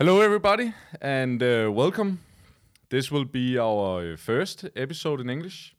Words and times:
Hello, 0.00 0.20
everybody, 0.20 0.74
and 1.00 1.42
uh, 1.42 1.68
welcome. 1.72 2.20
This 2.88 3.10
will 3.10 3.24
be 3.24 3.58
our 3.58 4.16
first 4.16 4.64
episode 4.76 5.20
in 5.20 5.28
English. 5.28 5.74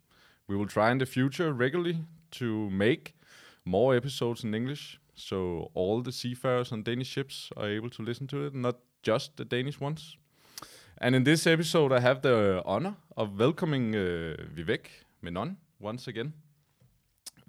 We 0.46 0.58
will 0.58 0.68
try 0.68 0.92
in 0.92 0.98
the 0.98 1.06
future 1.06 1.54
regularly 1.54 2.00
to 2.32 2.70
make 2.70 3.16
more 3.64 3.96
episodes 3.96 4.44
in 4.44 4.54
English 4.54 5.00
so 5.16 5.72
all 5.74 6.02
the 6.02 6.12
seafarers 6.12 6.74
on 6.74 6.84
Danish 6.84 7.08
ships 7.08 7.50
are 7.56 7.70
able 7.70 7.90
to 7.92 8.04
listen 8.04 8.28
to 8.28 8.48
it, 8.48 8.54
not 8.54 8.80
just 9.04 9.38
the 9.38 9.46
Danish 9.46 9.80
ones. 9.80 10.18
And 10.98 11.16
in 11.16 11.24
this 11.24 11.48
episode, 11.48 11.94
I 11.94 12.02
have 12.02 12.22
the 12.22 12.62
honor 12.66 12.98
of 13.16 13.40
welcoming 13.40 13.96
uh, 13.96 14.36
Vivek 14.54 14.88
Menon 15.22 15.56
once 15.80 16.10
again. 16.10 16.34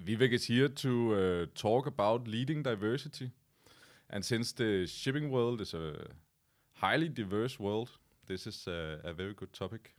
Vivek 0.01 0.33
is 0.33 0.45
here 0.45 0.69
to 0.69 1.15
uh, 1.15 1.47
talk 1.61 1.89
about 1.89 2.29
leading 2.29 2.63
diversity. 2.63 3.33
And 4.09 4.25
since 4.25 4.53
the 4.53 4.87
shipping 4.87 5.33
world 5.33 5.61
is 5.61 5.75
a 5.75 6.07
highly 6.81 7.09
diverse 7.09 7.59
world, 7.59 7.91
this 8.27 8.47
is 8.47 8.67
a, 8.67 9.01
a 9.05 9.13
very 9.13 9.35
good 9.35 9.53
topic. 9.53 9.95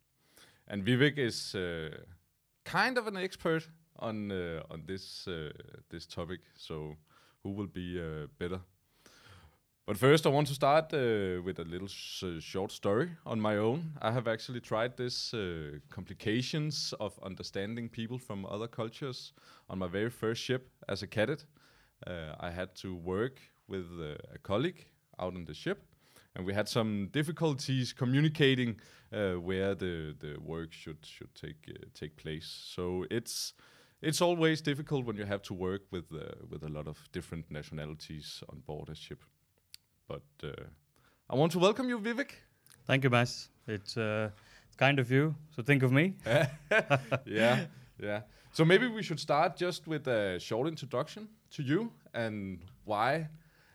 And 0.67 0.85
Vivek 0.85 1.17
is 1.17 1.55
uh, 1.55 1.89
kind 2.63 2.97
of 2.97 3.07
an 3.07 3.17
expert 3.17 3.67
on 3.99 4.31
uh, 4.31 4.63
on 4.69 4.83
this 4.85 5.27
uh, 5.27 5.49
this 5.89 6.05
topic, 6.05 6.39
so 6.55 6.95
who 7.43 7.51
will 7.51 7.67
be 7.67 7.99
uh, 7.99 8.27
better? 8.39 8.59
But 9.85 9.97
first, 9.97 10.25
I 10.25 10.29
want 10.29 10.47
to 10.47 10.53
start 10.53 10.93
uh, 10.93 11.41
with 11.43 11.59
a 11.59 11.65
little 11.65 11.87
short 12.39 12.71
story 12.71 13.09
on 13.25 13.41
my 13.41 13.57
own. 13.57 13.97
I 14.01 14.11
have 14.11 14.27
actually 14.27 14.61
tried 14.61 14.95
this 14.95 15.33
uh, 15.33 15.79
complications 15.89 16.93
of 16.99 17.19
understanding 17.23 17.89
people 17.89 18.17
from 18.17 18.45
other 18.45 18.67
cultures 18.67 19.33
on 19.69 19.79
my 19.79 19.87
very 19.87 20.09
first 20.09 20.41
ship 20.41 20.69
as 20.87 21.03
a 21.03 21.07
cadet. 21.07 21.45
I 22.39 22.49
had 22.49 22.75
to 22.75 22.95
work 22.95 23.39
with 23.67 23.85
a 24.01 24.39
colleague 24.43 24.85
out 25.19 25.35
on 25.35 25.45
the 25.45 25.53
ship, 25.53 25.83
and 26.35 26.45
we 26.45 26.53
had 26.53 26.67
some 26.67 27.07
difficulties 27.11 27.93
communicating 27.93 28.79
uh, 29.13 29.33
where 29.33 29.75
the 29.75 30.15
the 30.19 30.37
work 30.39 30.71
should 30.73 31.05
should 31.05 31.33
take 31.35 31.69
uh, 31.69 31.85
take 31.93 32.15
place. 32.15 32.47
So 32.75 33.05
it's 33.09 33.53
it's 34.01 34.21
always 34.21 34.61
difficult 34.61 35.05
when 35.05 35.17
you 35.17 35.25
have 35.25 35.41
to 35.43 35.53
work 35.53 35.81
with 35.91 36.05
uh, 36.13 36.45
with 36.49 36.63
a 36.63 36.69
lot 36.69 36.87
of 36.87 36.97
different 37.11 37.51
nationalities 37.51 38.43
on 38.49 38.61
board 38.65 38.89
a 38.89 38.95
ship. 38.95 39.23
But 40.07 40.23
uh, 40.43 40.63
I 41.29 41.35
want 41.35 41.51
to 41.53 41.59
welcome 41.59 41.89
you, 41.89 41.99
Vivek. 41.99 42.31
Thank 42.87 43.03
you, 43.03 43.09
Mads. 43.09 43.49
It's 43.67 43.97
uh, 43.97 44.29
kind 44.77 44.99
of 44.99 45.11
you. 45.11 45.35
So 45.55 45.63
think 45.63 45.83
of 45.83 45.91
me. 45.91 46.15
yeah, 47.25 47.65
yeah. 47.99 48.21
So 48.53 48.65
maybe 48.65 48.87
we 48.87 49.03
should 49.03 49.19
start 49.19 49.55
just 49.55 49.87
with 49.87 50.07
a 50.07 50.39
short 50.39 50.67
introduction 50.67 51.29
to 51.51 51.63
you 51.63 51.91
and 52.13 52.59
why 52.85 53.29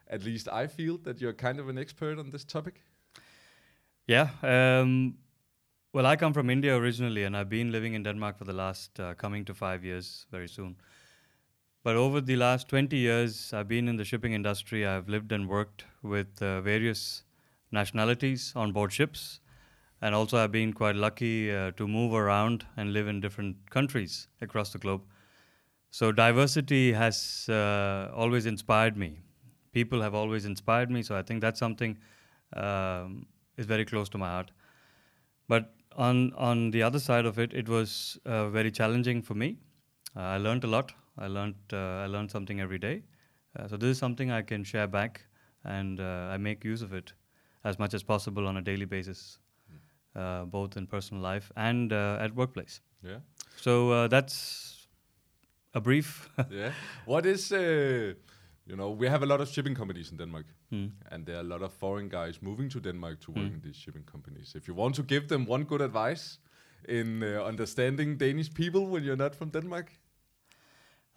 at 0.09 0.25
least 0.25 0.49
I 0.49 0.67
feel 0.67 0.99
that 0.99 1.21
you're 1.21 1.33
kind 1.33 1.59
of 1.59 1.69
an 1.69 1.79
expert 1.79 2.19
on 2.19 2.31
this 2.31 2.45
topic. 2.45 2.83
Yeah. 4.07 4.29
Um, 4.43 5.17
well, 5.93 6.07
I 6.07 6.17
come 6.17 6.33
from 6.33 6.51
India 6.51 6.77
originally, 6.77 7.25
and 7.25 7.37
I've 7.37 7.49
been 7.49 7.73
living 7.73 7.95
in 7.95 8.03
Denmark 8.03 8.39
for 8.39 8.45
the 8.45 8.53
last 8.53 9.01
uh, 9.01 9.15
coming 9.15 9.45
to 9.47 9.55
five 9.55 9.85
years 9.85 10.27
very 10.31 10.49
soon. 10.49 10.77
But 11.83 11.97
over 11.97 12.21
the 12.21 12.37
last 12.37 12.69
20 12.69 12.97
years, 12.97 13.53
I've 13.53 13.69
been 13.69 13.89
in 13.89 13.97
the 13.97 14.05
shipping 14.05 14.33
industry. 14.33 14.87
I've 14.87 15.09
lived 15.09 15.33
and 15.33 15.49
worked 15.49 15.85
with 16.03 16.43
uh, 16.43 16.61
various 16.61 17.23
nationalities 17.73 18.53
on 18.55 18.73
board 18.73 18.93
ships. 18.93 19.41
And 20.03 20.15
also, 20.15 20.37
I've 20.37 20.53
been 20.53 20.73
quite 20.73 20.97
lucky 20.97 21.51
uh, 21.51 21.71
to 21.73 21.89
move 21.89 22.13
around 22.13 22.67
and 22.77 22.93
live 22.93 23.09
in 23.09 23.21
different 23.21 23.71
countries 23.71 24.29
across 24.41 24.73
the 24.73 24.79
globe. 24.79 25.03
So, 25.91 26.13
diversity 26.13 26.93
has 26.93 27.49
uh, 27.49 28.11
always 28.15 28.45
inspired 28.47 28.97
me 28.97 29.21
people 29.79 30.05
have 30.07 30.15
always 30.15 30.47
inspired 30.51 30.91
me. 30.91 31.03
So 31.03 31.17
I 31.17 31.23
think 31.23 31.43
that's 31.47 31.61
something 31.67 31.99
um, 32.65 33.27
is 33.57 33.67
very 33.67 33.85
close 33.85 34.09
to 34.15 34.19
my 34.19 34.31
heart. 34.35 34.53
But 35.49 35.73
on 36.07 36.33
on 36.51 36.71
the 36.77 36.83
other 36.89 37.03
side 37.09 37.27
of 37.33 37.39
it, 37.45 37.57
it 37.63 37.69
was 37.69 37.97
uh, 38.25 38.49
very 38.59 38.73
challenging 38.81 39.23
for 39.31 39.35
me. 39.43 39.51
Uh, 40.17 40.23
I 40.37 40.39
learned 40.47 40.65
a 40.65 40.73
lot. 40.77 40.95
I 41.19 41.29
learned 41.37 41.77
uh, 41.81 42.05
I 42.05 42.07
learned 42.15 42.31
something 42.37 42.61
every 42.67 42.81
day. 42.87 42.97
Uh, 43.59 43.69
so 43.69 43.77
this 43.77 43.91
is 43.97 43.99
something 44.05 44.33
I 44.39 44.43
can 44.53 44.65
share 44.73 44.87
back, 44.99 45.21
and 45.77 46.01
uh, 46.01 46.35
I 46.35 46.37
make 46.49 46.69
use 46.73 46.83
of 46.89 46.97
it 47.01 47.13
as 47.65 47.79
much 47.83 47.95
as 47.99 48.03
possible 48.13 48.47
on 48.47 48.59
a 48.59 48.63
daily 48.63 48.89
basis, 48.95 49.23
uh, 50.15 50.45
both 50.57 50.77
in 50.81 50.87
personal 50.87 51.23
life 51.23 51.51
and 51.69 51.93
at 51.93 52.35
workplace. 52.43 52.81
Yeah. 53.03 53.19
So 53.57 54.09
that's 54.09 54.89
a 55.75 55.81
brief. 55.81 56.13
yeah. 56.51 56.73
What 57.15 57.27
is 57.27 57.49
you 58.67 58.77
know, 58.77 58.91
we 58.91 59.07
have 59.09 59.23
a 59.23 59.27
lot 59.27 59.41
of 59.41 59.49
shipping 59.49 59.75
companies 59.75 60.11
in 60.11 60.17
Denmark, 60.17 60.47
mm. 60.73 60.91
and 61.11 61.25
there 61.25 61.37
are 61.37 61.41
a 61.41 61.51
lot 61.55 61.63
of 61.63 61.73
foreign 61.73 62.09
guys 62.09 62.43
moving 62.43 62.69
to 62.71 62.81
Denmark 62.81 63.21
to 63.21 63.31
work 63.31 63.45
mm. 63.45 63.55
in 63.55 63.61
these 63.61 63.77
shipping 63.77 64.03
companies. 64.03 64.55
If 64.57 64.67
you 64.67 64.75
want 64.75 64.95
to 64.97 65.03
give 65.03 65.29
them 65.29 65.47
one 65.47 65.65
good 65.65 65.81
advice 65.81 66.39
in 66.89 67.23
uh, 67.23 67.45
understanding 67.45 68.17
Danish 68.17 68.53
people 68.53 68.87
when 68.89 69.05
you're 69.05 69.17
not 69.17 69.35
from 69.35 69.51
Denmark, 69.51 69.93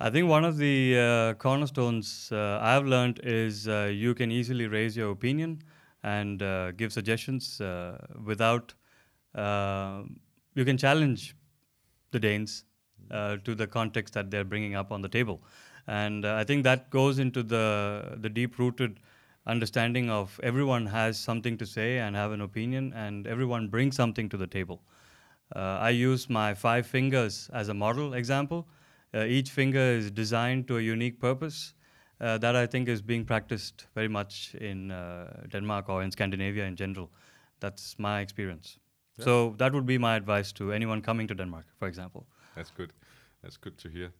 I 0.01 0.09
think 0.09 0.29
one 0.29 0.45
of 0.45 0.57
the 0.57 0.97
uh, 0.97 1.33
cornerstones 1.33 2.29
uh, 2.31 2.59
I've 2.61 2.85
learned 2.85 3.19
is 3.21 3.67
uh, 3.67 3.91
you 3.93 4.13
can 4.13 4.31
easily 4.31 4.65
raise 4.67 4.95
your 4.95 5.11
opinion 5.11 5.61
and 6.03 6.41
uh, 6.41 6.71
give 6.71 6.93
suggestions 6.93 7.59
uh, 7.59 7.97
without. 8.25 8.73
you 10.55 10.65
can 10.65 10.77
challenge 10.77 11.35
the 12.11 12.19
Danes 12.19 12.63
to 13.09 13.55
the 13.55 13.67
context 13.67 14.13
that 14.13 14.31
they're 14.31 14.45
bringing 14.45 14.75
up 14.75 14.91
on 14.91 15.01
the 15.01 15.09
table. 15.09 15.41
And 15.89 16.23
uh, 16.23 16.35
I 16.35 16.43
think 16.43 16.63
that 16.65 16.91
goes 16.91 17.17
into 17.17 17.41
the, 17.41 18.17
the 18.21 18.29
deep 18.29 18.59
rooted 18.59 18.99
understanding 19.47 20.09
of 20.11 20.39
everyone 20.43 20.85
has 20.85 21.17
something 21.17 21.57
to 21.57 21.65
say 21.65 21.97
and 21.97 22.15
have 22.15 22.31
an 22.31 22.41
opinion, 22.41 22.93
and 22.93 23.25
everyone 23.25 23.69
brings 23.69 23.95
something 23.95 24.29
to 24.29 24.37
the 24.37 24.45
table. 24.45 24.83
Uh, 25.55 25.79
I 25.81 25.89
use 25.89 26.29
my 26.29 26.53
five 26.53 26.85
fingers 26.85 27.49
as 27.53 27.69
a 27.69 27.73
model 27.73 28.13
example. 28.13 28.67
Uh, 29.15 29.23
each 29.23 29.49
finger 29.49 29.79
is 29.79 30.11
designed 30.11 30.67
to 30.67 30.77
a 30.77 30.81
unique 30.81 31.19
purpose. 31.19 31.73
Uh, 32.21 32.37
that 32.37 32.55
I 32.55 32.67
think 32.67 32.87
is 32.87 33.01
being 33.01 33.25
practiced 33.25 33.87
very 33.95 34.09
much 34.09 34.53
in 34.61 34.91
uh, 34.91 35.47
Denmark 35.49 35.89
or 35.89 36.03
in 36.03 36.11
Scandinavia 36.11 36.65
in 36.65 36.75
general. 36.75 37.09
That's 37.61 37.97
my 37.97 38.19
experience. 38.19 38.77
Yeah. 39.17 39.25
So 39.25 39.55
that 39.57 39.73
would 39.73 39.87
be 39.87 39.97
my 39.97 40.15
advice 40.15 40.51
to 40.53 40.71
anyone 40.71 41.01
coming 41.01 41.27
to 41.27 41.33
Denmark, 41.33 41.65
for 41.79 41.87
example. 41.87 42.27
That's 42.55 42.69
good. 42.69 42.93
That's 43.41 43.57
good 43.57 43.77
to 43.79 43.89
hear. 43.89 44.11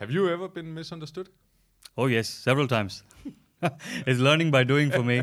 Have 0.00 0.10
you 0.10 0.30
ever 0.30 0.48
been 0.48 0.72
misunderstood? 0.72 1.28
Oh, 1.98 2.06
yes, 2.06 2.26
several 2.26 2.66
times. 2.66 3.02
it's 4.06 4.18
learning 4.18 4.50
by 4.50 4.64
doing 4.64 4.90
for 4.90 5.04
me. 5.04 5.18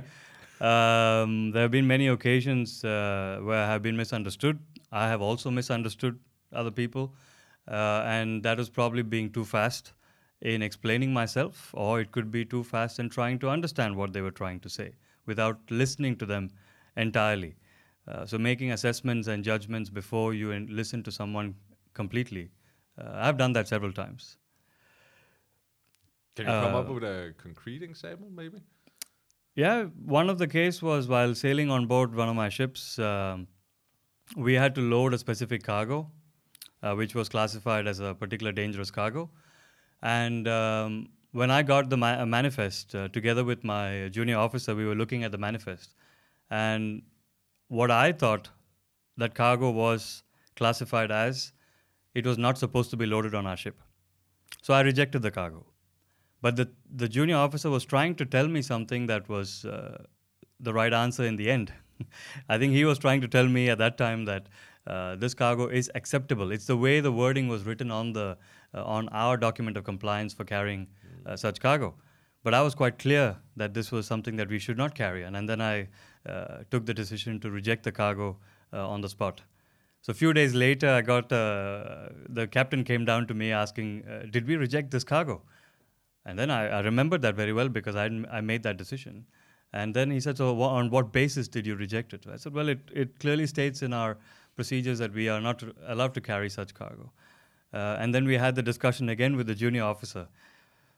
Um, 0.62 1.50
there 1.52 1.64
have 1.64 1.72
been 1.72 1.88
many 1.88 2.08
occasions 2.08 2.84
uh, 2.86 3.40
where 3.42 3.64
I 3.64 3.66
have 3.66 3.82
been 3.82 3.98
misunderstood. 3.98 4.60
I 4.92 5.08
have 5.08 5.20
also 5.20 5.50
misunderstood 5.50 6.20
other 6.54 6.70
people, 6.70 7.16
uh, 7.68 8.04
and 8.06 8.44
that 8.44 8.60
is 8.60 8.70
probably 8.70 9.02
being 9.02 9.32
too 9.32 9.46
fast 9.46 9.94
in 10.42 10.62
explaining 10.62 11.12
myself, 11.12 11.72
or 11.74 12.00
it 12.00 12.12
could 12.12 12.30
be 12.30 12.46
too 12.46 12.64
fast 12.64 13.00
in 13.00 13.10
trying 13.10 13.40
to 13.40 13.50
understand 13.50 13.96
what 13.96 14.14
they 14.14 14.22
were 14.22 14.38
trying 14.44 14.60
to 14.60 14.70
say 14.70 14.92
without 15.26 15.60
listening 15.72 16.16
to 16.18 16.28
them 16.28 16.52
entirely. 16.96 17.56
Uh, 18.08 18.28
so, 18.28 18.38
making 18.38 18.72
assessments 18.72 19.28
and 19.28 19.44
judgments 19.44 19.90
before 19.90 20.36
you 20.36 20.54
listen 20.70 21.02
to 21.02 21.12
someone 21.12 21.56
completely. 21.96 22.52
Uh, 23.00 23.10
I've 23.16 23.38
done 23.38 23.54
that 23.54 23.68
several 23.68 23.92
times. 23.92 24.38
Can 26.38 26.46
you 26.46 26.52
come 26.52 26.76
up 26.76 26.88
uh, 26.88 26.94
with 26.94 27.04
a 27.04 27.34
concrete 27.38 27.82
example, 27.82 28.28
maybe? 28.32 28.60
Yeah, 29.56 29.86
one 30.06 30.30
of 30.30 30.38
the 30.38 30.48
case 30.48 30.84
was 30.84 31.08
while 31.08 31.34
sailing 31.34 31.72
on 31.72 31.88
board 31.88 32.14
one 32.14 32.30
of 32.30 32.36
my 32.36 32.48
ships, 32.48 33.00
um, 33.00 33.48
we 34.36 34.54
had 34.54 34.76
to 34.76 34.82
load 34.82 35.16
a 35.16 35.18
specific 35.18 35.64
cargo, 35.64 36.12
uh, 36.84 36.94
which 36.94 37.16
was 37.16 37.28
classified 37.28 37.88
as 37.88 38.00
a 38.00 38.14
particular 38.14 38.52
dangerous 38.52 38.92
cargo. 38.92 39.32
And 40.04 40.48
um, 40.48 41.10
when 41.32 41.50
I 41.50 41.64
got 41.64 41.90
the 41.90 41.98
ma- 41.98 42.24
manifest 42.26 42.94
uh, 42.94 43.08
together 43.08 43.44
with 43.44 43.64
my 43.64 44.10
junior 44.10 44.38
officer, 44.38 44.76
we 44.76 44.86
were 44.86 44.94
looking 44.94 45.24
at 45.24 45.32
the 45.32 45.40
manifest. 45.40 45.96
And 46.52 47.02
what 47.68 47.90
I 47.90 48.12
thought 48.12 48.50
that 49.18 49.34
cargo 49.34 49.72
was 49.72 50.22
classified 50.56 51.10
as, 51.10 51.52
it 52.14 52.28
was 52.28 52.38
not 52.38 52.60
supposed 52.60 52.92
to 52.92 52.98
be 52.98 53.08
loaded 53.08 53.34
on 53.34 53.48
our 53.48 53.58
ship. 53.58 53.82
So 54.62 54.76
I 54.76 54.82
rejected 54.82 55.24
the 55.24 55.32
cargo. 55.32 55.66
But 56.42 56.56
the, 56.56 56.70
the 56.94 57.08
junior 57.08 57.36
officer 57.36 57.70
was 57.70 57.86
trying 57.86 58.16
to 58.16 58.26
tell 58.26 58.48
me 58.48 58.62
something 58.62 59.08
that 59.08 59.28
was 59.28 59.66
uh, 59.66 60.04
the 60.60 60.74
right 60.74 60.94
answer 60.94 61.24
in 61.24 61.36
the 61.36 61.50
end. 61.50 61.74
I 62.50 62.58
think 62.58 62.74
he 62.74 62.86
was 62.86 63.00
trying 63.00 63.22
to 63.22 63.28
tell 63.28 63.48
me 63.48 63.70
at 63.70 63.78
that 63.80 63.98
time 63.98 64.26
that 64.26 64.48
uh, 64.86 65.16
this 65.16 65.34
cargo 65.34 65.68
is 65.68 65.92
acceptable. 65.96 66.52
It's 66.52 66.66
the 66.66 66.78
way 66.78 67.00
the 67.00 67.12
wording 67.12 67.48
was 67.48 67.64
written 67.64 67.92
on 67.92 68.14
the 68.14 68.38
uh, 68.74 68.84
on 68.84 69.10
our 69.10 69.38
document 69.38 69.78
of 69.78 69.84
compliance 69.84 70.34
for 70.34 70.44
carrying 70.44 70.88
uh, 71.26 71.36
such 71.36 71.60
cargo. 71.60 71.96
But 72.44 72.54
I 72.54 72.62
was 72.62 72.76
quite 72.76 73.00
clear 73.00 73.38
that 73.56 73.74
this 73.74 73.92
was 73.92 74.06
something 74.06 74.36
that 74.38 74.50
we 74.50 74.60
should 74.60 74.78
not 74.78 74.94
carry, 74.94 75.24
and, 75.24 75.36
and 75.36 75.50
then 75.50 75.62
I 75.62 75.88
uh, 76.26 76.60
took 76.72 76.86
the 76.86 76.94
decision 76.94 77.40
to 77.42 77.52
reject 77.52 77.84
the 77.84 77.92
cargo 77.92 78.38
uh, 78.72 78.88
on 78.88 79.02
the 79.02 79.10
spot. 79.10 79.42
So 80.02 80.12
a 80.12 80.14
few 80.14 80.32
days 80.32 80.54
later, 80.54 80.90
I 80.90 81.02
got 81.02 81.28
the 81.30 82.48
captain 82.52 82.84
came 82.84 83.04
down 83.04 83.28
to 83.28 83.34
me 83.34 83.52
asking, 83.52 84.04
"Did 84.32 84.48
we 84.48 84.56
reject 84.56 84.92
this 84.92 85.04
cargo?" 85.04 85.42
And 86.28 86.38
then 86.38 86.52
I, 86.52 86.68
I 86.68 86.80
remembered 86.82 87.22
that 87.24 87.36
very 87.36 87.54
well 87.54 87.70
because 87.70 87.96
I, 87.96 88.06
I 88.32 88.42
made 88.42 88.62
that 88.64 88.78
decision. 88.78 89.26
And 89.74 89.94
then 89.94 90.12
he 90.12 90.20
said, 90.20 90.38
So, 90.38 90.54
wha- 90.54 90.68
on 90.80 90.90
what 90.90 91.12
basis 91.12 91.48
did 91.48 91.66
you 91.66 91.76
reject 91.76 92.14
it? 92.14 92.26
I 92.32 92.36
said, 92.36 92.54
Well, 92.54 92.70
it, 92.70 92.80
it 92.94 93.18
clearly 93.20 93.48
states 93.48 93.82
in 93.82 93.94
our 93.94 94.18
procedures 94.56 95.00
that 95.00 95.14
we 95.14 95.30
are 95.30 95.40
not 95.42 95.64
allowed 95.88 96.14
to 96.16 96.22
carry 96.22 96.50
such 96.50 96.74
cargo. 96.74 97.12
Uh, 97.74 97.96
and 98.00 98.14
then 98.14 98.26
we 98.26 98.36
had 98.38 98.56
the 98.56 98.64
discussion 98.64 99.10
again 99.10 99.36
with 99.38 99.48
the 99.48 99.56
junior 99.56 99.84
officer. 99.84 100.28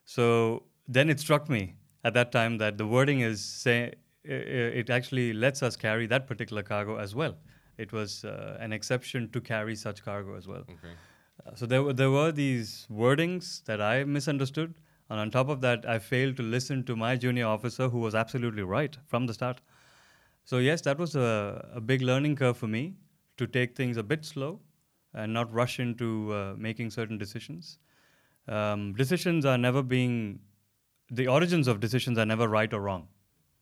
So 0.06 0.64
then 0.88 1.10
it 1.10 1.20
struck 1.20 1.50
me 1.50 1.76
at 2.04 2.14
that 2.16 2.31
time 2.31 2.58
that 2.58 2.78
the 2.78 2.88
wording 2.88 3.20
is 3.22 3.44
say 3.44 3.94
i- 4.28 4.31
i- 4.31 4.72
it 4.81 4.90
actually 4.90 5.34
lets 5.34 5.62
us 5.64 5.76
carry 5.76 6.08
that 6.08 6.28
particular 6.28 6.64
cargo 6.64 6.98
as 6.98 7.14
well. 7.16 7.38
It 7.78 7.92
was 7.94 8.26
uh, 8.26 8.58
an 8.60 8.74
exception 8.74 9.30
to 9.31 9.42
carry 9.42 9.76
such 9.76 10.04
cargo 10.04 10.36
as 10.36 10.48
well. 10.48 10.62
Okay. 10.62 10.94
Uh, 11.46 11.56
so 11.56 11.66
there 11.66 11.84
were, 11.84 11.94
there 11.94 12.12
were 12.12 12.31
these 12.31 12.88
wordings 12.92 13.64
that 13.66 13.81
I 13.81 14.04
misunderstood, 14.04 14.74
and 15.09 15.19
on 15.19 15.31
top 15.31 15.50
of 15.50 15.61
that, 15.61 15.88
I 15.88 16.00
failed 16.00 16.38
to 16.38 16.44
listen 16.44 16.83
to 16.85 16.95
my 16.95 17.15
junior 17.15 17.47
officer, 17.47 17.89
who 17.89 18.00
was 18.00 18.15
absolutely 18.15 18.63
right 18.63 18.97
from 19.07 19.25
the 19.25 19.33
start. 19.33 19.61
So 20.45 20.57
yes, 20.57 20.81
that 20.81 20.97
was 20.97 21.15
a, 21.15 21.69
a 21.73 21.81
big 21.81 22.01
learning 22.01 22.35
curve 22.35 22.57
for 22.57 22.67
me 22.67 22.95
to 23.38 23.47
take 23.47 23.75
things 23.75 23.97
a 23.97 24.03
bit 24.03 24.25
slow 24.25 24.59
and 25.13 25.33
not 25.33 25.51
rush 25.53 25.79
into 25.79 26.33
uh, 26.33 26.53
making 26.57 26.91
certain 26.91 27.17
decisions. 27.17 27.79
Um, 28.47 28.94
decisions 28.94 29.45
are 29.45 29.57
never 29.57 29.81
being, 29.83 30.39
the 31.11 31.27
origins 31.27 31.67
of 31.67 31.79
decisions 31.79 32.17
are 32.17 32.25
never 32.25 32.47
right 32.47 32.73
or 32.73 32.81
wrong. 32.81 33.07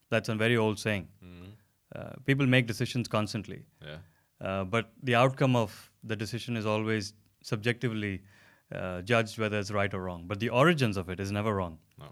That's 0.09 0.29
a 0.29 0.35
very 0.35 0.57
old 0.57 0.79
saying. 0.79 1.07
Mhm. 1.23 1.51
Uh, 1.95 2.13
people 2.25 2.45
make 2.45 2.67
decisions 2.67 3.07
constantly. 3.07 3.65
Yeah. 3.81 3.97
Uh, 4.39 4.63
but 4.65 4.91
the 5.03 5.15
outcome 5.15 5.55
of 5.55 5.91
the 6.03 6.15
decision 6.15 6.57
is 6.57 6.65
always 6.65 7.13
subjectively 7.41 8.21
uh, 8.73 9.01
judged 9.01 9.37
whether 9.39 9.59
it's 9.59 9.71
right 9.71 9.93
or 9.93 10.01
wrong. 10.01 10.27
But 10.27 10.39
the 10.39 10.49
origins 10.49 10.97
of 10.97 11.09
it 11.09 11.19
is 11.19 11.31
never 11.31 11.55
wrong. 11.55 11.77
No. 11.99 12.05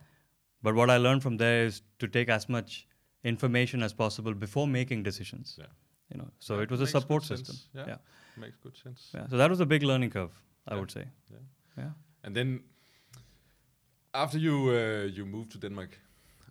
But 0.61 0.75
what 0.75 0.89
I 0.89 0.97
learned 0.97 1.21
from 1.21 1.37
there 1.37 1.65
is 1.65 1.81
to 1.99 2.07
take 2.07 2.29
as 2.29 2.49
much 2.49 2.87
information 3.23 3.83
as 3.83 3.93
possible 3.93 4.33
before 4.33 4.67
making 4.67 5.03
decisions. 5.03 5.55
Yeah. 5.59 5.65
You 6.11 6.17
know, 6.19 6.29
so 6.39 6.55
Yeah, 6.55 6.63
it 6.63 6.71
was 6.71 6.81
a 6.81 6.87
support 6.87 7.23
system. 7.23 7.55
Yeah. 7.73 7.87
yeah, 7.87 7.97
Makes 8.37 8.57
good 8.57 8.77
sense. 8.77 9.09
Yeah. 9.13 9.27
So 9.27 9.37
that 9.37 9.49
was 9.49 9.59
a 9.59 9.65
big 9.65 9.83
learning 9.83 10.11
curve, 10.11 10.31
I 10.67 10.75
would 10.75 10.91
say. 10.91 11.05
Yeah. 11.31 11.37
Yeah. 11.77 11.91
And 12.23 12.35
then 12.35 12.63
after 14.13 14.37
you 14.37 14.69
uh, 14.69 15.07
you 15.17 15.25
moved 15.25 15.51
to 15.51 15.57
Denmark, 15.57 15.97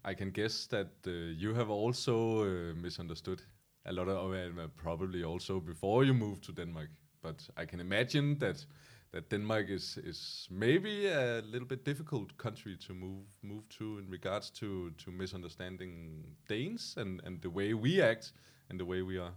I 0.04 0.14
can 0.14 0.30
guess 0.30 0.66
that 0.66 0.90
uh, 1.06 1.10
you 1.10 1.54
have 1.54 1.70
also 1.70 2.42
uh, 2.42 2.74
misunderstood 2.74 3.42
a 3.86 3.92
lot 3.92 4.08
of 4.08 4.32
uh, 4.32 4.68
probably 4.76 5.24
also 5.24 5.60
before 5.60 6.04
you 6.04 6.14
moved 6.14 6.42
to 6.44 6.52
Denmark. 6.52 6.90
But 7.22 7.48
I 7.56 7.66
can 7.66 7.80
imagine 7.80 8.38
that 8.38 8.66
that 9.14 9.30
Denmark 9.30 9.70
is 9.70 9.96
is 9.96 10.48
maybe 10.50 11.06
a 11.06 11.40
little 11.52 11.68
bit 11.68 11.84
difficult 11.84 12.36
country 12.36 12.76
to 12.86 12.94
move 12.94 13.26
move 13.42 13.68
to 13.78 13.98
in 13.98 14.10
regards 14.10 14.50
to 14.50 14.90
to 15.04 15.10
misunderstanding 15.10 16.24
Danes 16.48 16.96
and 16.96 17.22
and 17.26 17.40
the 17.40 17.50
way 17.50 17.74
we 17.74 18.02
act 18.02 18.32
and 18.68 18.80
the 18.80 18.84
way 18.84 19.02
we 19.02 19.18
are. 19.18 19.34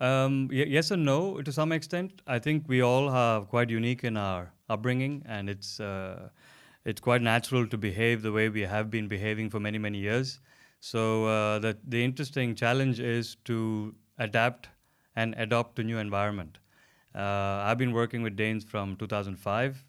Um, 0.00 0.50
yes 0.52 0.90
and 0.90 1.04
no 1.04 1.40
to 1.42 1.52
some 1.52 1.72
extent. 1.72 2.22
I 2.26 2.38
think 2.38 2.68
we 2.68 2.82
all 2.82 3.08
have 3.10 3.48
quite 3.48 3.70
unique 3.70 4.04
in 4.04 4.16
our 4.16 4.52
upbringing, 4.68 5.22
and 5.26 5.48
it's 5.48 5.80
uh, 5.80 6.28
it's 6.84 7.00
quite 7.00 7.22
natural 7.22 7.66
to 7.68 7.78
behave 7.78 8.20
the 8.22 8.32
way 8.32 8.50
we 8.50 8.66
have 8.66 8.90
been 8.90 9.08
behaving 9.08 9.50
for 9.50 9.60
many 9.60 9.78
many 9.78 9.98
years. 9.98 10.40
So 10.80 11.24
uh, 11.24 11.58
the 11.60 11.78
the 11.88 12.04
interesting 12.04 12.54
challenge 12.54 13.00
is 13.00 13.36
to 13.44 13.94
adapt 14.18 14.68
and 15.16 15.34
adopt 15.38 15.76
to 15.76 15.82
new 15.82 15.98
environment. 15.98 16.58
Uh, 17.14 17.62
I've 17.64 17.78
been 17.78 17.92
working 17.92 18.22
with 18.22 18.36
Danes 18.36 18.64
from 18.64 18.96
2005. 18.96 19.84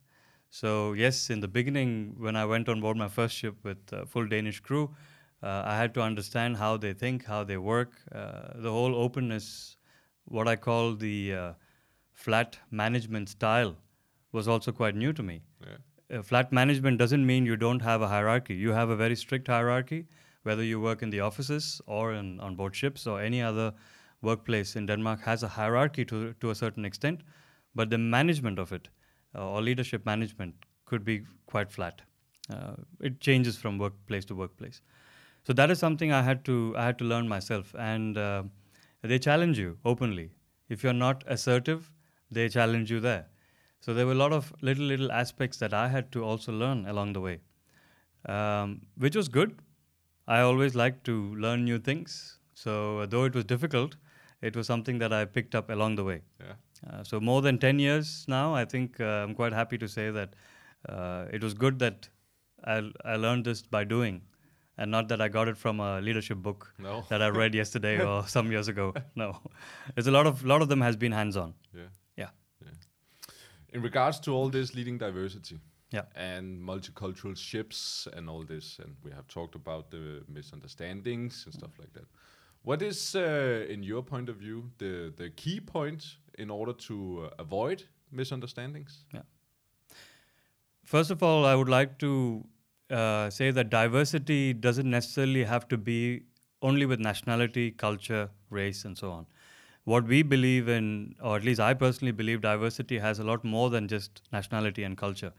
So 0.49 0.93
yes, 0.93 1.29
in 1.29 1.39
the 1.39 1.47
beginning, 1.47 2.15
when 2.17 2.35
I 2.35 2.45
went 2.45 2.69
on 2.69 2.79
board 2.79 2.97
my 2.97 3.07
first 3.07 3.35
ship 3.35 3.55
with 3.63 3.77
uh, 3.91 4.05
full 4.05 4.27
Danish 4.27 4.59
crew, 4.59 4.93
uh, 5.43 5.63
I 5.65 5.75
had 5.75 5.93
to 5.95 6.01
understand 6.01 6.57
how 6.57 6.77
they 6.77 6.93
think, 6.93 7.25
how 7.25 7.43
they 7.43 7.57
work, 7.57 7.91
uh, 8.13 8.53
the 8.55 8.71
whole 8.71 8.95
openness, 8.95 9.77
what 10.25 10.47
I 10.47 10.55
call 10.55 10.95
the 10.95 11.33
uh, 11.33 11.53
flat 12.13 12.57
management 12.71 13.29
style, 13.29 13.75
was 14.31 14.47
also 14.47 14.71
quite 14.71 14.95
new 14.95 15.13
to 15.13 15.23
me. 15.23 15.41
Yeah. 15.61 16.17
Uh, 16.17 16.21
flat 16.21 16.51
management 16.51 16.99
doesn't 16.99 17.25
mean 17.25 17.45
you 17.45 17.55
don't 17.55 17.81
have 17.81 18.01
a 18.01 18.07
hierarchy. 18.07 18.55
You 18.55 18.71
have 18.71 18.89
a 18.89 18.95
very 18.95 19.15
strict 19.15 19.47
hierarchy, 19.47 20.05
whether 20.43 20.63
you 20.63 20.79
work 20.79 21.01
in 21.01 21.09
the 21.09 21.19
offices 21.21 21.81
or 21.87 22.13
in, 22.13 22.39
on 22.39 22.55
board 22.55 22.75
ships 22.75 23.07
or 23.07 23.21
any 23.21 23.41
other 23.41 23.73
workplace 24.21 24.75
in 24.75 24.85
Denmark 24.85 25.21
has 25.21 25.43
a 25.43 25.47
hierarchy 25.47 26.05
to, 26.05 26.33
to 26.33 26.49
a 26.49 26.55
certain 26.55 26.85
extent, 26.85 27.21
but 27.73 27.89
the 27.89 27.97
management 27.97 28.59
of 28.59 28.71
it 28.71 28.89
uh, 29.35 29.49
or 29.49 29.61
leadership 29.61 30.05
management 30.05 30.55
could 30.85 31.03
be 31.03 31.23
quite 31.45 31.71
flat. 31.71 32.01
Uh, 32.49 32.75
it 33.01 33.19
changes 33.19 33.57
from 33.57 33.77
workplace 33.77 34.25
to 34.25 34.35
workplace. 34.35 34.81
So 35.43 35.53
that 35.53 35.69
is 35.69 35.79
something 35.79 36.11
I 36.11 36.21
had 36.21 36.43
to 36.45 36.73
I 36.77 36.85
had 36.85 36.97
to 36.99 37.05
learn 37.05 37.27
myself, 37.27 37.75
and 37.77 38.17
uh, 38.17 38.43
they 39.01 39.19
challenge 39.19 39.59
you 39.59 39.77
openly. 39.85 40.31
If 40.69 40.83
you're 40.83 40.93
not 40.93 41.23
assertive, 41.27 41.91
they 42.31 42.49
challenge 42.49 42.91
you 42.91 42.99
there. 42.99 43.27
So 43.79 43.93
there 43.93 44.05
were 44.07 44.13
a 44.13 44.15
lot 44.15 44.33
of 44.33 44.53
little 44.61 44.85
little 44.85 45.11
aspects 45.11 45.57
that 45.57 45.73
I 45.73 45.87
had 45.89 46.11
to 46.13 46.23
also 46.23 46.51
learn 46.51 46.85
along 46.87 47.13
the 47.13 47.21
way, 47.21 47.41
um, 48.25 48.81
which 48.97 49.15
was 49.15 49.27
good. 49.27 49.59
I 50.27 50.39
always 50.41 50.75
like 50.75 51.03
to 51.03 51.35
learn 51.35 51.65
new 51.65 51.77
things. 51.79 52.39
So 52.53 53.05
though 53.05 53.25
it 53.25 53.35
was 53.35 53.45
difficult, 53.45 53.97
it 54.49 54.55
was 54.55 54.67
something 54.67 54.99
that 54.99 55.13
I 55.19 55.25
picked 55.25 55.55
up 55.59 55.69
along 55.75 55.95
the 55.95 56.03
way. 56.03 56.21
Yeah. 56.39 56.53
Uh, 56.89 57.03
so 57.03 57.19
more 57.19 57.41
than 57.41 57.57
10 57.57 57.79
years 57.79 58.25
now, 58.27 58.53
I 58.53 58.65
think 58.65 58.99
uh, 58.99 59.05
I'm 59.23 59.33
quite 59.33 59.53
happy 59.53 59.77
to 59.83 59.87
say 59.87 60.11
that 60.11 60.35
uh, 60.87 61.25
it 61.33 61.43
was 61.43 61.53
good 61.53 61.79
that 61.79 62.09
I, 62.63 62.91
I 63.03 63.15
learned 63.15 63.45
this 63.45 63.61
by 63.77 63.83
doing 63.83 64.21
and 64.77 64.91
not 64.91 65.07
that 65.07 65.21
I 65.21 65.29
got 65.29 65.47
it 65.47 65.57
from 65.57 65.79
a 65.79 66.01
leadership 66.01 66.37
book 66.37 66.73
No. 66.77 67.03
that 67.09 67.21
I 67.21 67.29
read 67.29 67.55
yesterday 67.55 68.01
or 68.05 68.27
some 68.35 68.51
years 68.51 68.67
ago. 68.67 68.93
No, 69.15 69.37
it's 69.97 70.07
a 70.07 70.11
lot 70.11 70.27
of 70.27 70.43
lot 70.43 70.61
of 70.61 70.69
them 70.69 70.81
has 70.81 70.95
been 70.95 71.11
hands-on. 71.11 71.53
Yeah. 71.73 71.87
Yeah. 72.17 72.29
In 73.69 73.81
regards 73.81 74.19
to 74.21 74.31
all 74.31 74.49
this 74.49 74.73
leading 74.75 74.97
diversity 74.97 75.59
Yeah. 75.91 76.03
and 76.15 76.61
multicultural 76.61 77.35
ships 77.37 78.07
and 78.13 78.29
all 78.29 78.43
this, 78.45 78.79
and 78.79 78.95
we 79.03 79.11
have 79.11 79.27
talked 79.27 79.55
about 79.55 79.89
the 79.91 80.23
misunderstandings 80.27 81.45
and 81.45 81.53
stuff 81.53 81.71
like 81.79 81.93
that. 81.93 82.05
What 82.65 82.81
is, 82.81 83.15
uh, 83.15 83.67
in 83.69 83.83
your 83.83 84.01
point 84.01 84.27
of 84.27 84.37
view, 84.37 84.71
the 84.79 85.13
the 85.15 85.29
key 85.29 85.59
point 85.59 86.17
in 86.39 86.49
order 86.49 86.73
to 86.87 86.95
uh, 87.25 87.43
avoid 87.43 87.83
misunderstandings? 88.11 89.05
Yeah. 89.13 89.21
First 90.83 91.11
of 91.11 91.21
all, 91.21 91.45
I 91.45 91.53
would 91.53 91.69
like 91.69 91.99
to 91.99 92.43
uh, 92.89 93.29
say 93.29 93.51
that 93.51 93.69
diversity 93.69 94.53
doesn't 94.53 94.89
necessarily 94.89 95.43
have 95.43 95.67
to 95.67 95.77
be 95.77 96.23
only 96.63 96.87
with 96.87 96.99
nationality, 96.99 97.69
culture, 97.69 98.29
race, 98.49 98.83
and 98.85 98.97
so 98.97 99.11
on. 99.11 99.27
What 99.83 100.07
we 100.07 100.23
believe 100.23 100.67
in, 100.67 101.15
or 101.21 101.37
at 101.37 101.43
least 101.43 101.59
I 101.59 101.75
personally 101.75 102.11
believe, 102.11 102.41
diversity 102.41 102.97
has 102.97 103.19
a 103.19 103.23
lot 103.23 103.43
more 103.43 103.69
than 103.69 103.87
just 103.87 104.23
nationality 104.31 104.83
and 104.83 104.97
culture. 104.97 105.33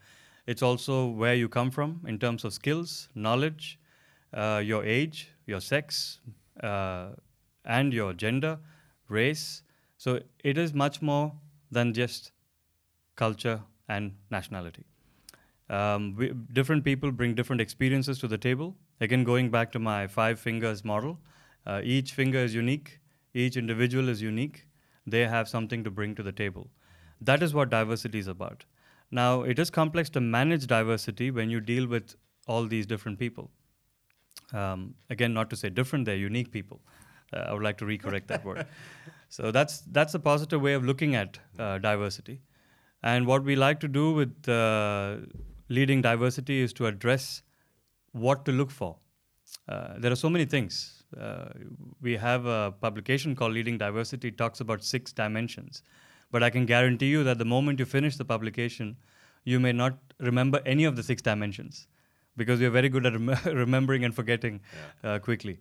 It's 0.47 0.63
also 0.63 1.07
where 1.07 1.35
you 1.35 1.49
come 1.49 1.73
from 1.73 2.01
in 2.07 2.21
terms 2.21 2.45
of 2.45 2.53
skills, 2.53 3.09
knowledge, 3.17 3.81
uh, 4.33 4.63
your 4.65 4.85
age, 4.85 5.29
your 5.47 5.61
sex, 5.61 6.21
uh, 6.63 7.09
and 7.67 7.93
your 7.93 8.13
gender, 8.13 8.59
race. 9.09 9.63
So 9.99 10.21
it 10.45 10.59
is 10.59 10.73
much 10.73 11.03
more 11.03 11.33
than 11.71 11.93
just 11.93 12.33
culture 13.17 13.63
and 13.89 14.13
nationality. 14.31 14.85
Um, 15.69 16.15
we, 16.17 16.33
different 16.53 16.85
people 16.85 17.11
bring 17.11 17.35
different 17.35 17.61
experiences 17.61 18.19
to 18.21 18.29
the 18.29 18.39
table. 18.39 18.77
Again, 19.01 19.25
going 19.25 19.51
back 19.51 19.73
to 19.73 19.79
my 19.79 20.07
five 20.07 20.39
fingers 20.39 20.85
model, 20.85 21.19
uh, 21.67 21.81
each 21.83 22.13
finger 22.13 22.39
is 22.39 22.55
unique, 22.55 23.01
each 23.35 23.57
individual 23.57 24.09
is 24.09 24.23
unique. 24.23 24.67
They 25.07 25.27
have 25.27 25.49
something 25.49 25.85
to 25.85 25.91
bring 25.91 26.15
to 26.15 26.23
the 26.23 26.33
table. 26.33 26.69
That 27.21 27.43
is 27.43 27.55
what 27.55 27.71
diversity 27.71 28.19
is 28.19 28.27
about. 28.29 28.65
Now, 29.11 29.43
it 29.43 29.59
is 29.59 29.71
complex 29.71 30.11
to 30.11 30.21
manage 30.21 30.67
diversity 30.67 31.31
when 31.31 31.51
you 31.51 31.61
deal 31.61 31.87
with 31.87 32.17
all 32.47 32.67
these 32.67 32.87
different 32.87 33.19
people. 33.19 33.51
Um, 34.53 34.95
again, 35.11 35.33
not 35.33 35.51
to 35.51 35.57
say 35.57 35.69
different, 35.69 36.05
they're 36.05 36.17
unique 36.17 36.51
people. 36.51 36.81
Uh, 37.33 37.39
I 37.39 37.53
would 37.53 37.63
like 37.63 37.79
to 37.79 37.85
recorrect 37.85 38.29
that 38.29 38.45
word. 38.45 38.67
So 39.29 39.51
that's 39.51 39.81
that's 39.93 40.15
a 40.15 40.19
positive 40.19 40.63
way 40.63 40.75
of 40.75 40.85
looking 40.85 41.17
at 41.17 41.39
uh, 41.59 41.79
diversity. 41.79 42.41
And 43.03 43.27
what 43.27 43.45
we 43.45 43.57
like 43.57 43.81
to 43.81 43.89
do 43.89 44.13
with 44.13 44.49
uh, 44.49 45.17
leading 45.69 46.03
diversity 46.03 46.61
is 46.61 46.73
to 46.75 46.87
address 46.87 47.43
what 48.13 48.45
to 48.45 48.53
look 48.53 48.71
for. 48.71 48.97
Uh, 49.69 49.95
there 49.99 50.13
are 50.13 50.17
so 50.17 50.31
many 50.31 50.45
things. 50.45 51.05
Uh, 51.21 51.47
we 52.01 52.17
have 52.17 52.47
a 52.47 52.75
publication 52.81 53.37
called 53.37 53.53
Leading 53.53 53.79
Diversity, 53.79 54.29
it 54.29 54.39
talks 54.39 54.61
about 54.61 54.83
six 54.83 55.13
dimensions. 55.13 55.83
But 56.33 56.43
I 56.43 56.51
can 56.51 56.67
guarantee 56.67 57.07
you 57.07 57.23
that 57.25 57.39
the 57.39 57.45
moment 57.45 57.79
you 57.79 57.85
finish 57.85 58.17
the 58.17 58.25
publication, 58.25 58.97
you 59.45 59.61
may 59.61 59.73
not 59.73 59.99
remember 60.19 60.61
any 60.67 60.85
of 60.85 60.97
the 60.97 61.03
six 61.03 61.23
dimensions 61.23 61.87
because 62.37 62.59
we 62.61 62.67
are 62.67 62.71
very 62.71 62.89
good 62.89 63.07
at 63.07 63.13
rem- 63.13 63.39
remembering 63.57 64.05
and 64.05 64.15
forgetting 64.15 64.61
uh, 65.05 65.19
quickly. 65.21 65.61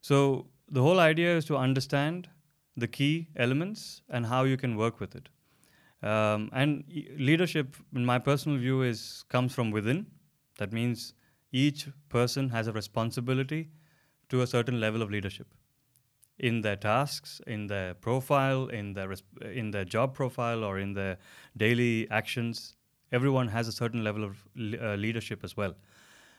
So 0.00 0.46
the 0.70 0.82
whole 0.82 1.00
idea 1.00 1.36
is 1.36 1.44
to 1.46 1.56
understand 1.56 2.28
the 2.76 2.88
key 2.88 3.28
elements 3.36 4.02
and 4.08 4.26
how 4.26 4.44
you 4.44 4.56
can 4.56 4.76
work 4.76 5.00
with 5.00 5.14
it. 5.14 5.28
Um, 6.02 6.50
and 6.52 6.84
leadership, 7.16 7.76
in 7.94 8.04
my 8.04 8.18
personal 8.18 8.58
view, 8.58 8.82
is 8.82 9.24
comes 9.28 9.54
from 9.54 9.70
within. 9.70 10.06
That 10.58 10.72
means 10.72 11.14
each 11.52 11.88
person 12.08 12.50
has 12.50 12.66
a 12.66 12.72
responsibility 12.72 13.70
to 14.28 14.42
a 14.42 14.46
certain 14.46 14.80
level 14.80 15.02
of 15.02 15.10
leadership 15.10 15.46
in 16.38 16.60
their 16.60 16.76
tasks, 16.76 17.40
in 17.46 17.66
their 17.66 17.94
profile, 17.94 18.66
in 18.68 18.92
their 18.92 19.08
resp- 19.08 19.52
in 19.54 19.70
their 19.70 19.84
job 19.84 20.14
profile, 20.14 20.64
or 20.64 20.78
in 20.78 20.92
their 20.92 21.16
daily 21.56 22.08
actions. 22.10 22.76
Everyone 23.12 23.48
has 23.48 23.68
a 23.68 23.72
certain 23.72 24.04
level 24.04 24.24
of 24.24 24.44
le- 24.54 24.78
uh, 24.78 24.96
leadership 24.96 25.44
as 25.44 25.56
well. 25.56 25.74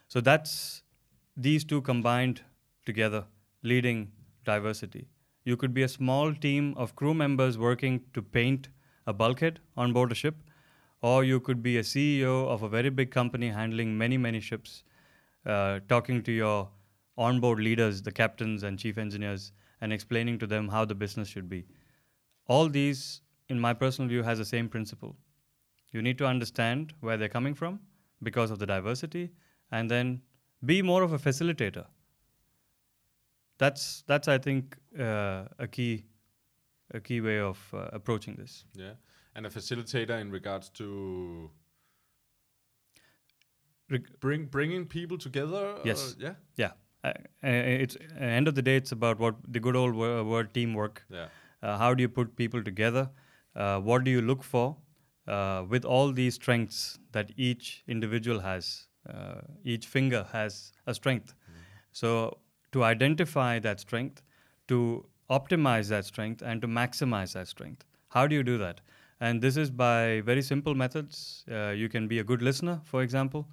So 0.08 0.22
that's 0.22 0.84
these 1.36 1.64
two 1.64 1.82
combined 1.82 2.42
together, 2.86 3.26
leading 3.64 4.12
diversity. 4.50 5.08
You 5.52 5.56
could 5.56 5.74
be 5.74 5.84
a 5.84 5.88
small 5.88 6.34
team 6.46 6.74
of 6.86 6.96
crew 7.02 7.14
members 7.14 7.58
working 7.58 8.02
to 8.14 8.22
paint 8.22 8.70
a 9.06 9.14
bulkhead 9.14 9.60
on 9.76 9.94
board 9.94 10.12
a 10.12 10.16
ship, 10.16 10.36
or 11.02 11.24
you 11.24 11.40
could 11.40 11.62
be 11.68 11.78
a 11.78 11.84
CEO 11.84 12.34
of 12.56 12.64
a 12.64 12.70
very 12.70 12.90
big 12.90 13.12
company 13.12 13.50
handling 13.50 13.98
many, 13.98 14.18
many 14.18 14.40
ships, 14.40 14.84
uh, 15.46 15.80
talking 15.88 16.22
to 16.24 16.32
your 16.32 16.70
onboard 17.18 17.60
leaders, 17.60 18.02
the 18.02 18.12
captains 18.12 18.64
and 18.64 18.78
chief 18.78 18.98
engineers, 18.98 19.52
and 19.82 19.94
explaining 19.94 20.40
to 20.40 20.48
them 20.48 20.68
how 20.68 20.84
the 20.86 20.96
business 20.96 21.28
should 21.28 21.50
be. 21.50 21.66
All 22.48 22.68
these, 22.68 23.22
in 23.50 23.60
my 23.60 23.74
personal 23.74 24.10
view, 24.10 24.24
has 24.24 24.38
the 24.38 24.46
same 24.46 24.70
principle. 24.70 25.16
You 25.92 26.02
need 26.02 26.18
to 26.18 26.26
understand 26.26 26.94
where 27.00 27.18
they're 27.18 27.36
coming 27.38 27.54
from 27.54 27.80
because 28.24 28.52
of 28.52 28.60
the 28.60 28.66
diversity, 28.66 29.30
and 29.72 29.90
then 29.90 30.22
be 30.66 30.82
more 30.82 31.04
of 31.04 31.14
a 31.14 31.20
facilitator. 31.20 31.86
That's 33.58 34.04
that's 34.08 34.28
I 34.28 34.38
think 34.38 34.78
uh, 35.00 35.46
a 35.60 35.68
key 35.68 36.06
a 36.94 37.00
key 37.00 37.22
way 37.22 37.40
of 37.40 37.58
uh, 37.74 37.90
approaching 37.94 38.36
this. 38.36 38.66
Yeah, 38.76 38.94
and 39.36 39.46
a 39.46 39.50
facilitator 39.50 40.20
in 40.22 40.32
regards 40.32 40.70
to 40.70 41.50
Reg- 43.90 44.20
bring 44.20 44.46
bringing 44.46 44.86
people 44.86 45.18
together. 45.18 45.78
Yes. 45.86 46.14
or- 46.14 46.24
yeah. 46.24 46.34
Yeah, 46.58 46.72
uh, 47.04 47.14
uh, 47.44 47.48
it's 47.84 47.96
uh, 47.96 48.24
end 48.24 48.48
of 48.48 48.56
the 48.56 48.62
day, 48.62 48.76
it's 48.76 48.92
about 48.92 49.20
what 49.20 49.36
the 49.48 49.60
good 49.60 49.76
old 49.76 49.96
wo- 49.96 50.24
word 50.24 50.54
teamwork. 50.54 51.06
Yeah. 51.10 51.28
Uh, 51.64 51.78
how 51.78 51.94
do 51.94 52.02
you 52.02 52.10
put 52.10 52.36
people 52.36 52.64
together? 52.64 53.10
Uh, 53.56 53.80
what 53.80 54.04
do 54.04 54.12
you 54.12 54.22
look 54.22 54.44
for 54.44 54.76
uh, 55.28 55.64
with 55.68 55.86
all 55.86 56.12
these 56.12 56.36
strengths 56.36 57.00
that 57.14 57.32
each 57.38 57.84
individual 57.88 58.40
has? 58.42 58.88
Uh, 59.10 59.40
each 59.64 59.86
finger 59.88 60.26
has 60.34 60.74
a 60.86 60.94
strength. 60.94 61.34
So 61.92 62.38
to 62.72 62.84
identify 62.84 63.60
that 63.60 63.80
strength, 63.80 64.22
to 64.68 65.06
optimize 65.30 65.90
that 65.90 66.06
strength, 66.06 66.42
and 66.42 66.62
to 66.62 66.68
maximize 66.68 67.34
that 67.34 67.48
strength. 67.48 67.86
How 68.10 68.28
do 68.28 68.36
you 68.36 68.44
do 68.44 68.58
that? 68.58 68.82
And 69.20 69.42
this 69.42 69.58
is 69.58 69.72
by 69.72 70.22
very 70.22 70.42
simple 70.42 70.76
methods. 70.76 71.44
Uh, 71.52 71.70
you 71.70 71.90
can 71.90 72.08
be 72.08 72.20
a 72.20 72.24
good 72.24 72.42
listener, 72.42 72.80
for 72.84 73.02
example. 73.02 73.48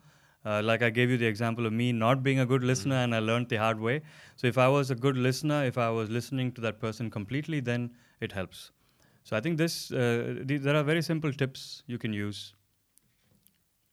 Uh, 0.44 0.60
like 0.62 0.82
I 0.82 0.90
gave 0.90 1.08
you 1.08 1.16
the 1.16 1.26
example 1.26 1.64
of 1.64 1.72
me 1.72 1.90
not 1.90 2.22
being 2.22 2.40
a 2.40 2.46
good 2.46 2.62
listener, 2.62 2.96
and 2.96 3.14
I 3.14 3.18
learned 3.18 3.48
the 3.48 3.56
hard 3.56 3.80
way. 3.80 4.02
So 4.36 4.46
if 4.46 4.58
I 4.58 4.68
was 4.68 4.90
a 4.90 4.94
good 4.94 5.16
listener, 5.16 5.64
if 5.64 5.78
I 5.78 5.88
was 5.88 6.10
listening 6.10 6.52
to 6.52 6.60
that 6.60 6.80
person 6.80 7.10
completely, 7.10 7.60
then 7.60 7.92
it 8.20 8.32
helps. 8.32 8.70
So 9.22 9.36
I 9.36 9.40
think 9.40 9.56
this 9.56 9.90
uh, 9.90 10.44
th- 10.46 10.60
there 10.60 10.76
are 10.76 10.82
very 10.82 11.00
simple 11.00 11.32
tips 11.32 11.82
you 11.86 11.96
can 11.98 12.12
use. 12.12 12.54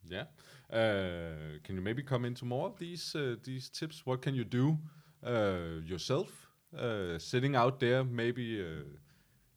Yeah. 0.04 0.26
Uh, 0.70 1.60
can 1.64 1.76
you 1.76 1.82
maybe 1.82 2.04
come 2.04 2.26
into 2.26 2.44
more 2.44 2.68
of 2.68 2.78
these 2.78 3.16
uh, 3.16 3.36
these 3.44 3.70
tips? 3.70 4.06
What 4.06 4.22
can 4.22 4.36
you 4.36 4.44
do 4.44 4.78
uh, 5.26 5.82
yourself, 5.86 6.48
uh, 6.78 7.18
sitting 7.18 7.56
out 7.56 7.80
there, 7.80 8.04
maybe 8.04 8.62
uh, 8.62 8.84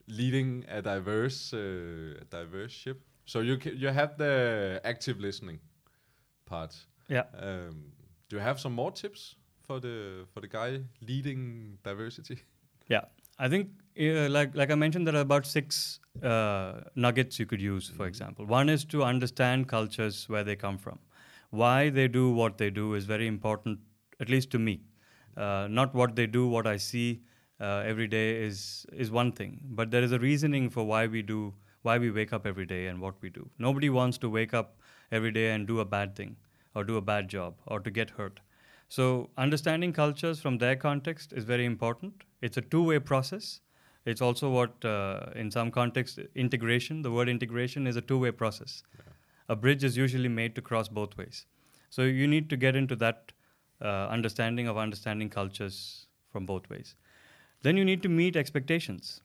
leading 0.09 0.65
a 0.69 0.83
diverse 0.83 1.53
uh, 1.53 2.21
a 2.21 2.25
diverse 2.31 2.73
ship? 2.73 3.01
So 3.27 3.41
you 3.41 3.59
you 3.65 3.89
have 3.89 4.17
the 4.19 4.81
active 4.85 5.21
listening 5.21 5.61
part. 6.47 6.75
Yeah. 7.09 7.25
Um, 7.39 7.93
do 8.29 8.37
you 8.37 8.43
have 8.43 8.61
some 8.61 8.75
more 8.75 8.91
tips 8.93 9.37
for 9.63 9.81
the 9.81 10.27
for 10.33 10.41
the 10.41 10.49
guy 10.49 10.81
leading 11.01 11.79
diversity? 11.83 12.39
Yeah, 12.87 13.05
I 13.39 13.49
think 13.49 13.71
uh, 13.99 14.29
like 14.29 14.55
like 14.55 14.71
I 14.71 14.75
mentioned, 14.75 15.07
there 15.07 15.17
are 15.17 15.21
about 15.21 15.47
six 15.47 16.01
uh, 16.23 16.81
nuggets 16.95 17.39
you 17.39 17.47
could 17.47 17.63
use. 17.63 17.89
For 17.89 18.07
example, 18.07 18.45
one 18.45 18.69
is 18.69 18.85
to 18.87 19.03
understand 19.03 19.69
cultures 19.69 20.29
where 20.29 20.45
they 20.45 20.55
come 20.55 20.77
from, 20.77 20.99
why 21.51 21.89
they 21.89 22.09
do 22.09 22.31
what 22.31 22.59
they 22.59 22.69
do 22.69 22.93
is 22.93 23.07
very 23.07 23.27
important, 23.27 23.79
at 24.21 24.29
least 24.29 24.51
to 24.51 24.59
me. 24.59 24.83
Uh, 25.37 25.67
not 25.69 25.95
what 25.95 26.17
they 26.17 26.27
do, 26.27 26.47
what 26.47 26.67
I 26.67 26.77
see 26.77 27.23
uh, 27.61 27.83
every 27.87 28.07
day 28.09 28.43
is 28.45 28.87
is 28.93 29.11
one 29.11 29.33
thing, 29.33 29.61
but 29.81 29.91
there 29.91 30.03
is 30.03 30.13
a 30.13 30.19
reasoning 30.19 30.71
for 30.71 30.85
why 30.85 31.07
we 31.07 31.23
do, 31.23 31.55
why 31.83 31.99
we 31.99 32.11
wake 32.11 32.33
up 32.33 32.47
every 32.47 32.67
day 32.67 32.87
and 32.87 33.01
what 33.01 33.21
we 33.21 33.31
do. 33.31 33.49
Nobody 33.59 33.91
wants 33.91 34.19
to 34.19 34.31
wake 34.31 34.55
up 34.55 34.77
every 35.13 35.33
day 35.33 35.51
and 35.51 35.67
do 35.67 35.81
a 35.81 35.85
bad 35.85 36.17
thing, 36.17 36.37
or 36.75 36.85
do 36.85 36.97
a 36.97 37.01
bad 37.13 37.29
job, 37.29 37.55
or 37.67 37.81
to 37.81 37.91
get 37.91 38.11
hurt. 38.11 38.41
So, 38.89 39.31
understanding 39.37 39.93
cultures 39.93 40.41
from 40.41 40.59
their 40.59 40.77
context 40.77 41.33
is 41.33 41.45
very 41.45 41.65
important. 41.65 42.25
It's 42.43 42.57
a 42.57 42.61
two 42.61 42.83
way 42.83 42.99
process. 42.99 43.61
It's 44.07 44.21
also 44.21 44.51
what, 44.51 44.85
uh, 44.85 45.31
in 45.35 45.51
some 45.51 45.71
context, 45.71 46.19
integration, 46.35 47.03
the 47.03 47.11
word 47.11 47.29
integration 47.29 47.87
is 47.87 47.97
a 47.97 48.03
two 48.03 48.19
way 48.19 48.31
process. 48.31 48.83
A 49.49 49.57
bridge 49.57 49.85
is 49.85 49.97
usually 49.97 50.29
made 50.29 50.55
to 50.57 50.63
cross 50.63 50.89
both 50.89 51.17
ways. 51.17 51.47
So, 51.91 52.03
you 52.03 52.27
need 52.27 52.51
to 52.51 52.57
get 52.57 52.77
into 52.77 52.97
that 52.97 53.33
uh, 53.85 54.09
understanding 54.09 54.67
of 54.67 54.77
understanding 54.79 55.29
cultures 55.29 56.07
from 56.33 56.47
both 56.47 56.69
ways. 56.71 56.97
Then, 57.63 57.77
you 57.77 57.85
need 57.85 58.03
to 58.03 58.09
meet 58.09 58.37
expectations. 58.37 59.21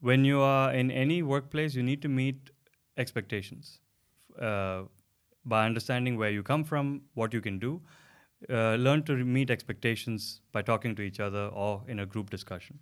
When 0.00 0.24
you 0.24 0.40
are 0.40 0.72
in 0.72 0.90
any 0.90 1.22
workplace, 1.22 1.74
you 1.74 1.82
need 1.82 2.02
to 2.02 2.08
meet 2.08 2.50
expectations 2.96 3.80
uh, 4.40 4.82
by 5.44 5.64
understanding 5.66 6.16
where 6.16 6.30
you 6.30 6.42
come 6.42 6.64
from, 6.64 7.02
what 7.14 7.32
you 7.32 7.40
can 7.40 7.58
do, 7.58 7.80
uh, 8.50 8.74
learn 8.74 9.02
to 9.04 9.16
meet 9.24 9.50
expectations 9.50 10.40
by 10.52 10.62
talking 10.62 10.94
to 10.96 11.02
each 11.02 11.20
other 11.20 11.46
or 11.46 11.82
in 11.88 12.00
a 12.00 12.06
group 12.06 12.30
discussion. 12.30 12.78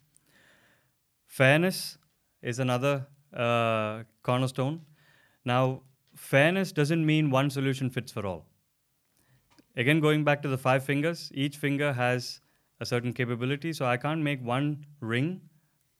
Fairness 1.26 1.98
is 2.42 2.58
another 2.58 3.06
uh, 3.32 4.02
cornerstone. 4.22 4.80
Now, 5.44 5.82
fairness 6.16 6.72
doesn't 6.72 7.04
mean 7.04 7.30
one 7.30 7.50
solution 7.50 7.90
fits 7.90 8.12
for 8.12 8.26
all. 8.26 8.46
Again, 9.76 10.00
going 10.00 10.24
back 10.24 10.42
to 10.42 10.48
the 10.48 10.58
five 10.58 10.84
fingers, 10.84 11.30
each 11.34 11.56
finger 11.56 11.92
has 11.92 12.40
a 12.80 12.86
certain 12.86 13.12
capability, 13.12 13.72
so 13.72 13.86
I 13.86 13.96
can't 13.96 14.22
make 14.22 14.44
one 14.44 14.86
ring 15.00 15.40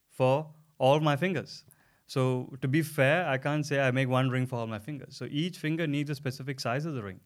for 0.09 0.47
all 0.79 1.01
my 1.01 1.17
fingers. 1.17 1.65
So, 2.07 2.55
to 2.61 2.69
be 2.69 2.83
fair, 2.83 3.27
I 3.27 3.39
can't 3.39 3.65
say 3.65 3.81
I 3.81 3.91
make 3.91 4.09
one 4.09 4.29
ring 4.29 4.47
for 4.47 4.57
all 4.57 4.67
my 4.67 4.79
fingers. 4.79 5.17
So, 5.17 5.27
each 5.31 5.59
finger 5.59 5.87
needs 5.87 6.11
a 6.11 6.15
specific 6.15 6.61
size 6.61 6.85
of 6.85 6.95
the 6.95 7.03
ring. 7.03 7.21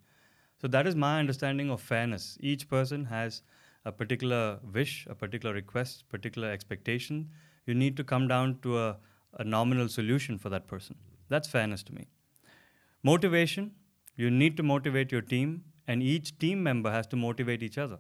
So 0.61 0.67
that 0.69 0.87
is 0.87 0.97
my 0.97 1.21
understanding 1.21 1.71
of 1.71 1.81
fairness. 1.81 2.37
Each 2.41 2.69
person 2.69 3.05
has 3.05 3.43
a 3.85 3.93
particular 3.93 4.59
wish, 4.75 5.07
a 5.09 5.15
particular 5.15 5.55
request, 5.55 6.09
particular 6.09 6.51
expectation. 6.51 7.31
You 7.67 7.75
need 7.75 7.97
to 7.97 8.05
come 8.05 8.27
down 8.27 8.59
to 8.63 8.79
a, 8.79 8.97
a 9.35 9.45
nominal 9.45 9.89
solution 9.89 10.37
for 10.37 10.49
that 10.49 10.67
person. 10.67 10.97
That's 11.29 11.49
fairness 11.49 11.85
to 11.85 11.95
me. 11.95 12.09
Motivation, 13.05 13.73
you 14.17 14.31
need 14.31 14.57
to 14.57 14.65
motivate 14.65 15.13
your 15.13 15.21
team, 15.21 15.63
and 15.89 16.03
each 16.03 16.31
team 16.39 16.63
member 16.63 16.91
has 16.93 17.07
to 17.09 17.17
motivate 17.17 17.63
each 17.69 17.79
other. 17.79 17.99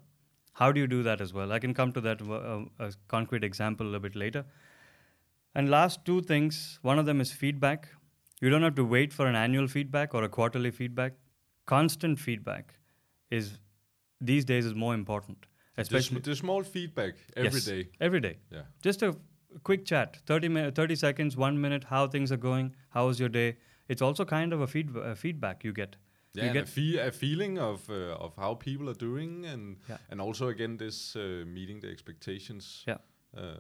How 0.63 0.71
do 0.73 0.81
you 0.81 0.87
do 0.87 1.03
that 1.03 1.21
as 1.21 1.33
well? 1.33 1.53
I 1.53 1.59
can 1.59 1.75
come 1.75 1.93
to 1.93 2.01
that 2.07 2.23
uh, 2.23 2.61
a 2.89 2.93
concrete 3.09 3.45
example 3.45 3.95
a 3.95 4.01
bit 4.07 4.15
later. 4.15 4.45
And 5.55 5.71
last 5.71 6.05
two 6.05 6.21
things 6.23 6.79
one 6.83 6.99
of 6.99 7.07
them 7.07 7.21
is 7.21 7.33
feedback. 7.33 7.89
You 8.41 8.51
don't 8.51 8.63
have 8.63 8.75
to 8.77 8.85
wait 8.85 9.13
for 9.13 9.27
an 9.27 9.35
annual 9.35 9.67
feedback 9.67 10.15
or 10.15 10.23
a 10.25 10.29
quarterly 10.29 10.71
feedback 10.71 11.15
constant 11.67 12.19
feedback 12.19 12.75
is 13.39 13.49
these 14.29 14.45
days 14.51 14.65
is 14.65 14.75
more 14.75 14.95
important 14.95 15.47
The, 15.77 15.83
especially 15.83 16.21
sm- 16.21 16.31
the 16.31 16.37
small 16.37 16.63
feedback 16.63 17.17
every 17.37 17.51
Yes, 17.61 17.67
day. 17.67 17.89
every 18.01 18.21
day 18.21 18.39
Yeah. 18.51 18.63
just 18.87 19.03
a 19.03 19.11
quick 19.71 19.85
chat 19.85 20.17
30 20.31 20.49
mi- 20.49 20.71
30 20.79 20.97
seconds 20.97 21.37
1 21.37 21.61
minute 21.61 21.85
how 21.91 22.07
things 22.15 22.33
are 22.37 22.41
going 22.45 22.71
how 22.97 23.07
was 23.09 23.21
your 23.21 23.29
day 23.29 23.49
it's 23.89 24.01
also 24.09 24.25
kind 24.25 24.53
of 24.59 24.63
a 24.63 24.67
feed, 24.67 24.97
uh, 24.97 25.15
feedback 25.15 25.63
you 25.69 25.75
get 25.81 25.97
Yeah, 26.39 26.45
you 26.45 26.51
and 26.51 26.59
a, 26.59 26.61
get 26.61 26.69
fe- 26.69 26.99
a 27.09 27.11
feeling 27.13 27.59
of 27.59 27.89
uh, 27.91 28.25
of 28.27 28.37
how 28.37 28.55
people 28.55 28.89
are 28.89 28.99
doing, 29.01 29.47
and 29.47 29.77
Yeah. 29.89 29.99
and 30.11 30.21
also 30.21 30.49
again 30.49 30.77
this 30.79 31.17
uh, 31.17 31.45
meeting 31.47 31.81
the 31.81 31.89
expectations. 31.91 32.85
Yeah. 32.89 32.99
Uh, 33.37 33.55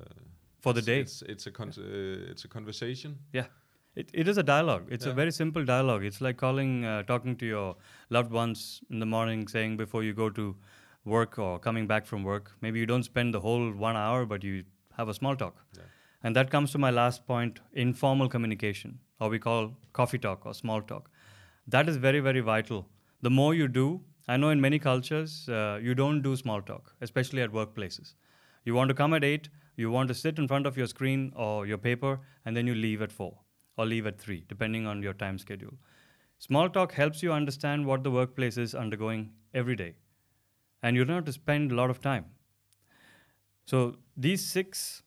for 0.61 0.73
the 0.75 0.81
it's- 0.81 0.87
day 0.87 1.01
It's 1.01 1.23
it's 1.23 1.47
a 1.47 1.51
con- 1.51 1.73
uh, 1.79 2.31
it's 2.33 2.45
a 2.45 2.49
conversation. 2.49 3.17
yeah 3.33 3.47
it, 3.95 4.11
it 4.13 4.29
is 4.29 4.39
a 4.39 4.43
dialogue 4.43 4.87
it's 4.97 5.07
a 5.07 5.13
very 5.13 5.31
simple 5.33 5.65
dialogue 5.65 6.05
it's 6.09 6.21
like 6.21 6.37
calling 6.37 6.85
uh, 6.85 7.03
talking 7.11 7.37
to 7.37 7.47
your 7.47 7.77
loved 8.11 8.33
ones 8.33 8.81
in 8.91 8.99
the 9.01 9.07
morning 9.07 9.49
saying 9.49 9.77
before 9.77 10.03
you 10.07 10.13
go 10.15 10.29
to 10.31 10.57
work 11.05 11.39
or 11.39 11.59
coming 11.59 11.87
back 11.93 12.07
from 12.07 12.23
work 12.25 12.51
maybe 12.61 12.79
you 12.81 12.87
don't 12.87 13.05
spend 13.05 13.35
the 13.35 13.41
whole 13.41 13.71
one 13.87 13.97
hour 13.97 14.27
but 14.27 14.45
you 14.45 14.65
have 14.99 15.09
a 15.09 15.15
small 15.15 15.37
talk 15.37 15.57
Yeah. 15.77 15.85
and 16.23 16.37
that 16.37 16.51
comes 16.51 16.73
to 16.73 16.79
my 16.79 16.91
last 16.91 17.27
point 17.27 17.61
informal 17.73 18.29
communication 18.29 18.99
or 19.21 19.29
we 19.31 19.39
call 19.39 19.71
coffee 19.93 20.19
talk 20.19 20.47
or 20.47 20.55
small 20.55 20.83
talk 20.83 21.11
that 21.75 21.89
is 21.89 21.97
very 21.97 22.21
very 22.21 22.41
vital. 22.41 22.87
The 23.23 23.31
more 23.31 23.55
you 23.55 23.69
do 23.69 23.87
i 24.33 24.37
know 24.41 24.49
in 24.55 24.61
many 24.63 24.79
cultures 24.79 25.35
uh, 25.49 25.79
you 25.83 25.95
don't 25.99 26.21
do 26.25 26.33
small 26.41 26.63
talk 26.71 26.95
especially 27.07 27.43
at 27.43 27.53
workplaces. 27.59 28.15
You 28.65 28.75
want 28.75 28.89
to 28.91 28.95
come 28.95 29.15
at 29.19 29.25
8 29.25 29.49
you 29.77 29.91
want 29.91 30.09
to 30.09 30.15
sit 30.15 30.39
in 30.39 30.49
front 30.49 30.67
of 30.67 30.77
your 30.77 30.87
screen 30.93 31.33
or 31.37 31.67
your 31.67 31.79
paper 31.79 32.21
and 32.45 32.57
then 32.57 32.67
you 32.67 32.75
leave 32.75 33.03
at 33.07 33.13
4 33.13 33.33
or 33.77 33.87
leave 33.87 34.07
at 34.07 34.19
3 34.19 34.45
depending 34.49 34.87
on 34.87 35.03
your 35.03 35.15
time 35.15 35.39
schedule. 35.39 35.75
Small 36.39 36.69
talk 36.69 36.93
helps 36.93 37.23
you 37.23 37.33
understand 37.33 37.87
what 37.87 38.05
the 38.05 38.11
workplace 38.11 38.59
is 38.59 38.75
undergoing 38.75 39.33
every 39.55 39.77
day 39.77 39.95
and 40.83 40.97
you 40.97 41.05
don't 41.05 41.17
have 41.17 41.25
to 41.33 41.33
spend 41.33 41.73
a 41.73 41.75
lot 41.75 41.91
of 41.91 42.01
time. 42.01 42.27
So 43.67 43.97
these 44.17 44.45
six 44.45 45.03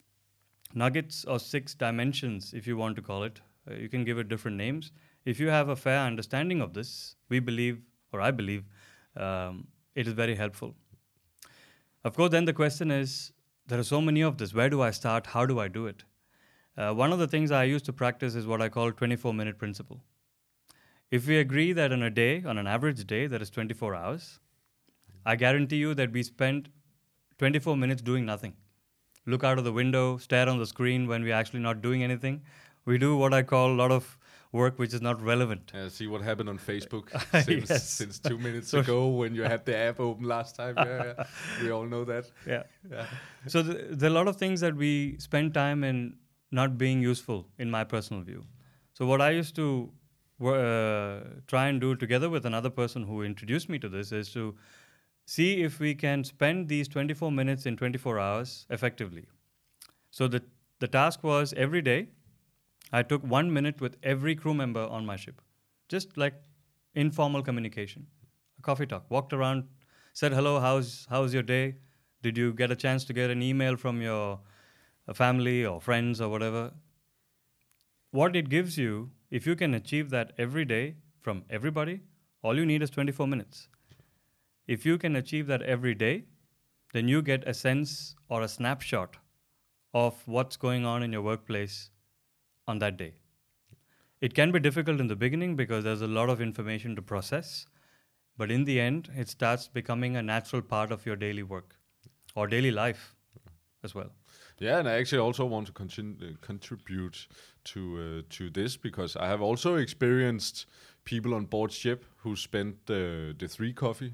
nuggets 0.73 1.25
or 1.25 1.39
six 1.39 1.73
dimensions, 1.73 2.53
if 2.53 2.67
you 2.67 2.77
want 2.77 2.95
to 2.95 3.01
call 3.01 3.23
it, 3.23 3.41
uh, 3.69 3.75
you 3.75 3.89
can 3.89 4.03
give 4.03 4.17
it 4.17 4.29
different 4.29 4.57
names. 4.57 4.91
If 5.25 5.39
you 5.39 5.49
have 5.49 5.69
a 5.69 5.75
fair 5.75 5.99
understanding 5.99 6.61
of 6.61 6.73
this, 6.73 7.15
we 7.29 7.39
believe, 7.39 7.81
or 8.11 8.21
I 8.21 8.31
believe, 8.31 8.63
um, 9.15 9.67
it 9.95 10.07
is 10.07 10.13
very 10.13 10.35
helpful. 10.35 10.75
Of 12.03 12.15
course, 12.15 12.31
then 12.31 12.45
the 12.45 12.53
question 12.53 12.89
is 12.89 13.31
there 13.67 13.79
are 13.79 13.83
so 13.83 14.01
many 14.01 14.21
of 14.21 14.37
this. 14.37 14.53
Where 14.53 14.69
do 14.69 14.81
I 14.81 14.91
start? 14.91 15.27
How 15.27 15.45
do 15.45 15.59
I 15.59 15.67
do 15.67 15.85
it? 15.85 16.03
Uh, 16.77 16.93
one 16.93 17.13
of 17.13 17.19
the 17.19 17.27
things 17.27 17.51
I 17.51 17.65
used 17.65 17.85
to 17.85 17.93
practice 17.93 18.33
is 18.33 18.47
what 18.47 18.61
I 18.61 18.69
call 18.69 18.91
24 18.91 19.33
minute 19.33 19.57
principle. 19.59 20.01
If 21.11 21.27
we 21.27 21.37
agree 21.37 21.73
that 21.73 21.91
on 21.91 22.01
a 22.01 22.09
day, 22.09 22.43
on 22.43 22.57
an 22.57 22.65
average 22.65 23.05
day, 23.05 23.27
there 23.27 23.41
is 23.41 23.49
24 23.49 23.93
hours, 23.93 24.39
I 25.25 25.35
guarantee 25.35 25.75
you 25.75 25.93
that 25.95 26.11
we 26.11 26.23
spend 26.23 26.69
24 27.37 27.77
minutes 27.77 28.01
doing 28.01 28.25
nothing. 28.25 28.53
Look 29.27 29.43
out 29.43 29.59
of 29.59 29.65
the 29.65 29.73
window, 29.73 30.17
stare 30.17 30.49
on 30.49 30.57
the 30.57 30.65
screen 30.65 31.07
when 31.07 31.21
we're 31.21 31.35
actually 31.35 31.59
not 31.59 31.81
doing 31.81 32.01
anything. 32.01 32.41
We 32.85 32.97
do 32.97 33.15
what 33.15 33.33
I 33.33 33.43
call 33.43 33.71
a 33.71 33.79
lot 33.81 33.91
of 33.91 34.17
work 34.51 34.77
which 34.79 34.93
is 34.93 35.01
not 35.01 35.22
relevant. 35.22 35.72
Yeah, 35.74 35.88
see 35.89 36.08
what 36.08 36.22
happened 36.22 36.50
on 36.50 36.58
Facebook 36.60 37.10
since, 37.46 37.70
Yes. 37.70 37.89
since 37.89 38.20
two 38.20 38.38
minutes 38.38 38.70
So- 38.70 38.79
ago 38.79 39.08
when 39.08 39.34
you 39.36 39.43
had 39.43 39.65
the 39.65 39.75
app 39.77 40.00
open 40.00 40.25
last 40.25 40.55
time. 40.55 40.75
Yeah, 40.77 41.13
yeah. 41.17 41.24
we 41.62 41.72
all 41.72 41.86
know 41.86 42.03
that. 42.05 42.25
Yeah. 42.48 42.63
Yeah. 42.89 43.05
So 43.48 43.63
th- 43.63 43.77
there 43.91 44.10
are 44.10 44.13
a 44.13 44.15
lot 44.15 44.27
of 44.27 44.36
things 44.36 44.60
that 44.62 44.75
we 44.75 45.15
spend 45.20 45.53
time 45.53 45.84
in 45.84 46.17
not 46.51 46.77
being 46.77 47.01
useful, 47.01 47.48
in 47.58 47.72
my 47.72 47.84
personal 47.86 48.22
view. 48.24 48.43
So 48.93 49.05
what 49.05 49.22
I 49.22 49.29
used 49.29 49.55
to 49.55 49.89
uh, 50.46 51.20
try 51.48 51.67
and 51.67 51.79
do 51.79 51.96
together 51.96 52.29
with 52.29 52.46
another 52.46 52.70
person 52.70 53.03
who 53.03 53.22
introduced 53.24 53.70
me 53.70 53.79
to 53.79 53.88
this 53.89 54.12
is 54.12 54.31
to 54.34 54.55
see 55.25 55.62
if 55.63 55.79
we 55.79 55.93
can 55.96 56.24
spend 56.24 56.67
these 56.67 56.88
24 56.89 57.31
minutes 57.31 57.65
in 57.65 57.77
24 57.77 58.20
hours 58.20 58.65
effectively. 58.70 59.25
So 60.10 60.27
the 60.27 60.41
the 60.79 60.88
task 60.88 61.24
was 61.24 61.53
every 61.53 61.81
day 61.81 62.08
I 62.91 63.03
took 63.03 63.24
one 63.24 63.53
minute 63.53 63.79
with 63.79 63.95
every 64.03 64.36
crew 64.36 64.53
member 64.53 64.81
on 64.81 65.05
my 65.05 65.15
ship, 65.15 65.41
just 65.88 66.17
like 66.17 66.33
informal 66.93 67.41
communication, 67.41 68.07
a 68.60 68.62
coffee 68.62 68.86
talk. 68.86 69.10
Walked 69.10 69.31
around, 69.31 69.63
said 70.13 70.33
hello, 70.33 70.60
how's 70.60 71.07
how's 71.10 71.33
your 71.33 71.43
day? 71.43 71.75
Did 72.21 72.38
you 72.38 72.53
get 72.53 72.69
a 72.69 72.75
chance 72.75 73.05
to 73.05 73.13
get 73.13 73.29
an 73.29 73.41
email 73.41 73.77
from 73.77 74.01
your 74.01 74.39
uh, 75.07 75.13
family 75.13 75.65
or 75.65 75.79
friends 75.79 76.19
or 76.19 76.29
whatever? 76.29 76.74
What 78.12 78.36
it 78.36 78.50
gives 78.50 78.77
you, 78.77 79.12
if 79.29 79.48
you 79.48 79.55
can 79.55 79.74
achieve 79.74 80.10
that 80.10 80.33
every 80.38 80.65
day 80.65 80.98
from 81.21 81.43
everybody, 81.50 82.01
all 82.43 82.57
you 82.57 82.65
need 82.65 82.81
is 82.81 82.89
24 82.89 83.25
minutes. 83.25 83.69
If 84.67 84.86
you 84.86 84.98
can 84.98 85.15
achieve 85.15 85.48
that 85.48 85.62
every 85.62 85.95
day, 85.95 86.25
then 86.93 87.07
you 87.07 87.21
get 87.21 87.48
a 87.48 87.53
sense 87.53 88.15
or 88.27 88.41
a 88.41 88.50
snapshot 88.50 89.17
of 89.93 90.21
what's 90.25 90.57
going 90.57 90.86
on 90.86 91.03
in 91.03 91.13
your 91.13 91.21
workplace 91.21 91.89
on 92.67 92.79
that 92.79 92.97
day. 92.97 93.13
It 94.21 94.33
can 94.33 94.51
be 94.51 94.59
difficult 94.59 94.99
in 94.99 95.07
the 95.07 95.15
beginning 95.15 95.55
because 95.55 95.83
there's 95.83 96.01
a 96.01 96.07
lot 96.07 96.29
of 96.29 96.41
information 96.41 96.95
to 96.95 97.01
process, 97.01 97.65
but 98.37 98.51
in 98.51 98.65
the 98.65 98.79
end, 98.79 99.09
it 99.15 99.29
starts 99.29 99.67
becoming 99.67 100.15
a 100.15 100.21
natural 100.21 100.61
part 100.61 100.91
of 100.91 101.05
your 101.05 101.15
daily 101.15 101.43
work 101.43 101.75
or 102.35 102.47
daily 102.47 102.71
life 102.71 103.15
as 103.83 103.95
well. 103.95 104.11
Yeah, 104.59 104.77
and 104.77 104.87
I 104.87 104.93
actually 104.93 105.19
also 105.19 105.45
want 105.45 105.67
to 105.67 105.73
continue, 105.73 106.37
contribute 106.41 107.27
to 107.63 107.81
uh, 107.97 108.35
to 108.37 108.49
this 108.51 108.77
because 108.77 109.15
I 109.15 109.27
have 109.27 109.41
also 109.41 109.75
experienced 109.75 110.67
people 111.03 111.33
on 111.33 111.45
board 111.45 111.71
ship 111.71 112.05
who 112.17 112.35
spent 112.35 112.85
the 112.85 113.47
three 113.49 113.73
coffee 113.73 114.13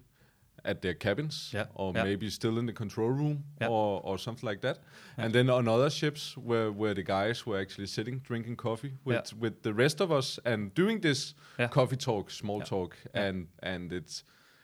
at 0.67 0.81
their 0.81 0.93
cabins, 0.93 1.51
Yeah, 1.53 1.65
or 1.73 1.93
yeah. 1.95 2.03
maybe 2.03 2.29
still 2.29 2.57
in 2.59 2.65
the 2.65 2.73
control 2.73 3.09
room, 3.09 3.43
Yeah. 3.61 3.69
or 3.71 4.01
or 4.03 4.17
something 4.19 4.49
like 4.49 4.61
that. 4.61 4.79
And 5.17 5.33
then 5.33 5.49
on 5.49 5.67
other 5.67 5.89
ships 5.89 6.35
where 6.37 6.71
where 6.71 6.93
the 6.93 7.03
guys 7.03 7.45
were 7.45 7.61
actually 7.61 7.87
sitting 7.87 8.19
drinking 8.27 8.57
coffee 8.57 8.93
with 9.05 9.33
with 9.39 9.61
the 9.61 9.73
rest 9.73 10.01
of 10.01 10.11
us 10.11 10.39
and 10.45 10.73
doing 10.75 11.01
this 11.01 11.35
coffee 11.71 11.97
talk, 11.97 12.31
small 12.31 12.61
talk, 12.61 12.95
and 13.13 13.47
and 13.63 13.91
it's 13.93 14.23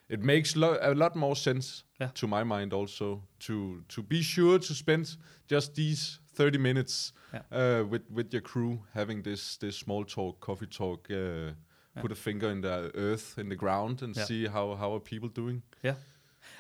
it 0.10 0.22
makes 0.24 0.56
lo- 0.56 0.78
a 0.82 0.94
lot 0.94 1.16
more 1.16 1.36
sense 1.36 1.84
to 2.14 2.28
my 2.28 2.44
mind 2.44 2.74
also 2.74 3.22
to 3.40 3.84
to 3.96 4.02
be 4.04 4.22
sure 4.22 4.60
to 4.60 4.74
spend 4.74 5.18
just 5.52 5.74
these 5.76 6.20
30 6.36 6.58
minutes 6.58 7.14
uh, 7.52 7.84
with 7.90 8.02
with 8.12 8.34
your 8.34 8.42
crew 8.44 8.80
having 8.94 9.24
this 9.24 9.58
this 9.58 9.78
small 9.78 10.06
talk 10.06 10.40
coffee 10.40 10.68
talk 10.78 11.10
uh, 11.12 11.54
put 12.02 12.12
a 12.12 12.16
finger 12.16 12.50
in 12.50 12.62
the 12.62 12.92
earth 12.96 13.38
in 13.38 13.50
the 13.50 13.56
ground 13.56 14.02
and 14.02 14.16
Yeah. 14.16 14.26
see 14.26 14.48
how 14.48 14.76
how 14.76 14.94
are 14.96 15.00
people 15.00 15.30
doing 15.30 15.62
Yeah. 15.84 15.96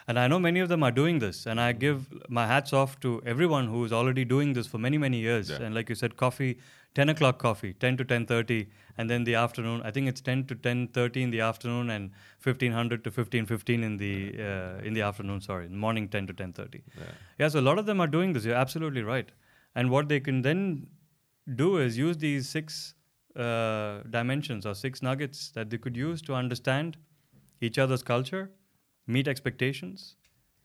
And 0.07 0.17
I 0.19 0.27
know 0.27 0.37
many 0.39 0.59
of 0.63 0.69
them 0.69 0.83
are 0.83 0.91
doing 0.91 1.19
this, 1.19 1.45
and 1.45 1.59
I 1.61 1.71
give 1.73 1.99
my 2.29 2.45
hats 2.47 2.73
off 2.73 2.99
to 3.05 3.09
everyone 3.25 3.67
who 3.67 3.83
is 3.85 3.91
already 3.93 4.23
doing 4.25 4.53
this 4.57 4.67
for 4.67 4.77
many, 4.77 4.97
many 4.97 5.19
years. 5.19 5.49
Yeah. 5.49 5.61
And 5.65 5.75
like 5.77 5.89
you 5.89 5.95
said, 5.95 6.15
coffee, 6.21 6.57
10 6.99 7.09
o'clock 7.13 7.37
coffee, 7.43 7.73
10 7.73 7.97
to 7.97 8.05
10.30, 8.05 8.67
and 8.97 9.09
then 9.09 9.23
the 9.29 9.35
afternoon, 9.35 9.81
I 9.83 9.91
think 9.91 10.07
it's 10.11 10.21
10 10.21 10.45
to 10.47 10.55
10.30 10.55 11.21
in 11.27 11.31
the 11.35 11.41
afternoon 11.41 11.89
and 11.89 12.11
1500 12.47 13.03
to 13.05 13.11
15.15 13.11 13.83
in 13.89 13.97
the, 13.97 14.13
uh, 14.49 14.87
in 14.87 14.93
the 14.93 15.01
afternoon, 15.01 15.41
sorry, 15.41 15.67
morning 15.69 16.07
10 16.09 16.27
to 16.27 16.33
10.30. 16.33 16.81
yeah 16.97 17.03
Yeah, 17.39 17.47
so 17.49 17.59
a 17.59 17.65
lot 17.69 17.77
of 17.83 17.85
them 17.85 17.99
are 18.07 18.11
doing 18.17 18.33
this. 18.33 18.45
You're 18.45 18.61
absolutely 18.65 19.03
right. 19.03 19.31
And 19.75 19.89
what 19.89 20.07
they 20.09 20.19
can 20.19 20.41
then 20.43 20.87
do 21.63 21.77
is 21.77 21.97
use 21.97 22.17
these 22.17 22.47
six 22.57 22.93
uh, 23.35 24.01
dimensions 24.09 24.65
or 24.65 24.75
six 24.75 25.01
nuggets 25.01 25.49
that 25.51 25.69
they 25.69 25.77
could 25.77 25.95
use 25.95 26.21
to 26.23 26.33
understand 26.33 26.97
each 27.61 27.77
other's 27.77 28.03
culture, 28.03 28.51
meet 29.07 29.27
expectations, 29.27 30.15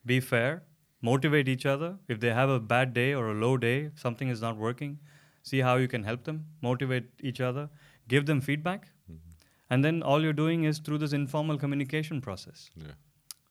be 0.05 0.21
fair, 0.21 0.63
motivate 1.03 1.49
each 1.49 1.67
other. 1.67 1.97
If 2.09 2.21
they 2.21 2.33
have 2.33 2.49
a 2.49 2.61
bad 2.61 2.93
day 2.93 3.15
or 3.15 3.31
a 3.31 3.35
low 3.35 3.57
day, 3.57 3.91
something 3.95 4.29
is 4.29 4.41
not 4.41 4.57
working, 4.57 4.99
see 5.43 5.61
how 5.61 5.77
you 5.77 5.89
can 5.89 6.05
help 6.05 6.25
them, 6.25 6.47
motivate 6.61 7.11
each 7.23 7.41
other, 7.41 7.69
give 8.09 8.27
them 8.27 8.41
feedback. 8.41 8.89
And 9.71 9.85
then 9.85 10.03
all 10.03 10.23
you're 10.23 10.33
doing 10.33 10.65
is 10.65 10.79
through 10.79 10.99
this 10.99 11.13
informal 11.13 11.59
communication 11.59 12.21
process. 12.21 12.71
yeah 12.77 12.93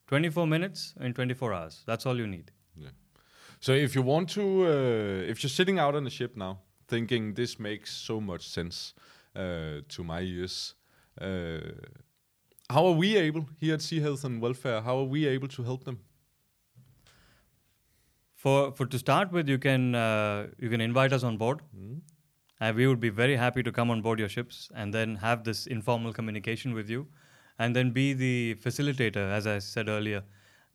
24 0.07 0.47
minutes 0.47 0.93
in 1.01 1.13
24 1.13 1.53
hours. 1.53 1.83
That's 1.85 2.05
all 2.05 2.17
you 2.17 2.27
need. 2.27 2.51
Yeah. 2.75 2.89
so 3.59 3.73
if 3.73 3.95
you 3.95 4.01
want 4.01 4.29
to 4.29 4.43
uh, 4.65 5.31
if 5.31 5.43
you're 5.43 5.49
sitting 5.49 5.79
out 5.79 5.95
on 5.95 6.07
a 6.07 6.09
ship 6.09 6.37
now 6.37 6.59
thinking 6.87 7.33
this 7.33 7.59
makes 7.59 7.91
so 7.91 8.19
much 8.21 8.47
sense 8.47 8.93
uh, 9.35 9.81
to 9.89 10.03
my 10.03 10.21
ears. 10.21 10.75
Uh, 11.19 11.59
how 12.69 12.85
are 12.85 12.93
we 12.93 13.15
able 13.17 13.45
here 13.59 13.73
at 13.75 13.81
sea 13.81 13.99
health 13.99 14.23
and 14.23 14.41
welfare 14.41 14.81
how 14.81 14.97
are 14.99 15.05
we 15.05 15.25
able 15.25 15.47
to 15.47 15.63
help 15.63 15.83
them? 15.83 15.99
For, 18.35 18.71
for 18.71 18.85
to 18.85 18.99
start 18.99 19.31
with, 19.31 19.49
you 19.49 19.57
can 19.57 19.95
uh, 19.95 20.47
you 20.59 20.69
can 20.69 20.79
invite 20.79 21.11
us 21.11 21.23
on 21.23 21.37
board, 21.37 21.61
and 22.59 22.75
we 22.75 22.85
would 22.87 22.99
be 22.99 23.09
very 23.09 23.35
happy 23.35 23.63
to 23.63 23.71
come 23.71 23.89
on 23.89 24.01
board 24.01 24.19
your 24.19 24.29
ships 24.29 24.69
and 24.75 24.93
then 24.93 25.15
have 25.15 25.43
this 25.43 25.65
informal 25.65 26.13
communication 26.13 26.73
with 26.73 26.87
you, 26.87 27.07
and 27.57 27.75
then 27.75 27.91
be 27.91 28.13
the 28.13 28.55
facilitator, 28.63 29.31
as 29.31 29.47
I 29.47 29.57
said 29.59 29.89
earlier, 29.89 30.23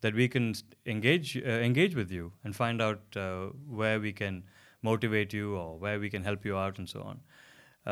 that 0.01 0.15
we 0.15 0.29
can 0.29 0.55
engage 0.87 1.37
uh, 1.37 1.61
engage 1.71 1.95
with 1.95 2.11
you 2.11 2.33
and 2.43 2.57
find 2.57 2.83
out 2.83 3.01
uh, 3.17 3.47
where 3.69 4.01
we 4.01 4.13
can 4.13 4.43
motivate 4.83 5.33
you 5.33 5.57
or 5.57 5.79
where 5.79 5.99
we 5.99 6.11
can 6.11 6.23
help 6.23 6.45
you 6.45 6.57
out 6.57 6.79
and 6.79 6.89
so 6.89 7.03
on. 7.03 7.21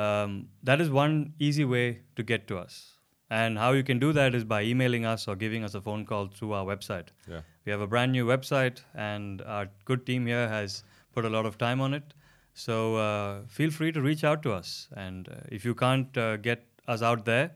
Um, 0.02 0.48
that 0.62 0.80
is 0.80 0.90
one 0.90 1.34
easy 1.38 1.64
way 1.64 2.00
to 2.16 2.22
get 2.22 2.46
to 2.48 2.58
us. 2.58 2.94
And 3.30 3.58
how 3.58 3.72
you 3.72 3.84
can 3.84 3.98
do 3.98 4.12
that 4.12 4.34
is 4.34 4.44
by 4.44 4.62
emailing 4.62 5.04
us 5.04 5.28
or 5.28 5.36
giving 5.36 5.62
us 5.62 5.74
a 5.74 5.80
phone 5.80 6.04
call 6.04 6.26
through 6.26 6.52
our 6.52 6.64
website. 6.64 7.08
yeah 7.28 7.42
We 7.64 7.72
have 7.72 7.80
a 7.80 7.86
brand 7.86 8.12
new 8.12 8.26
website, 8.26 8.80
and 8.94 9.42
our 9.42 9.68
good 9.84 10.04
team 10.04 10.26
here 10.26 10.48
has 10.48 10.82
put 11.14 11.24
a 11.24 11.30
lot 11.30 11.46
of 11.46 11.58
time 11.58 11.80
on 11.80 11.94
it. 11.94 12.14
So 12.54 12.96
uh, 12.96 13.42
feel 13.46 13.70
free 13.70 13.92
to 13.92 14.00
reach 14.00 14.24
out 14.24 14.42
to 14.42 14.52
us. 14.52 14.88
And 14.96 15.28
uh, 15.28 15.36
if 15.48 15.64
you 15.64 15.74
can't 15.74 16.16
uh, 16.18 16.36
get 16.38 16.66
us 16.88 17.02
out 17.02 17.24
there, 17.24 17.52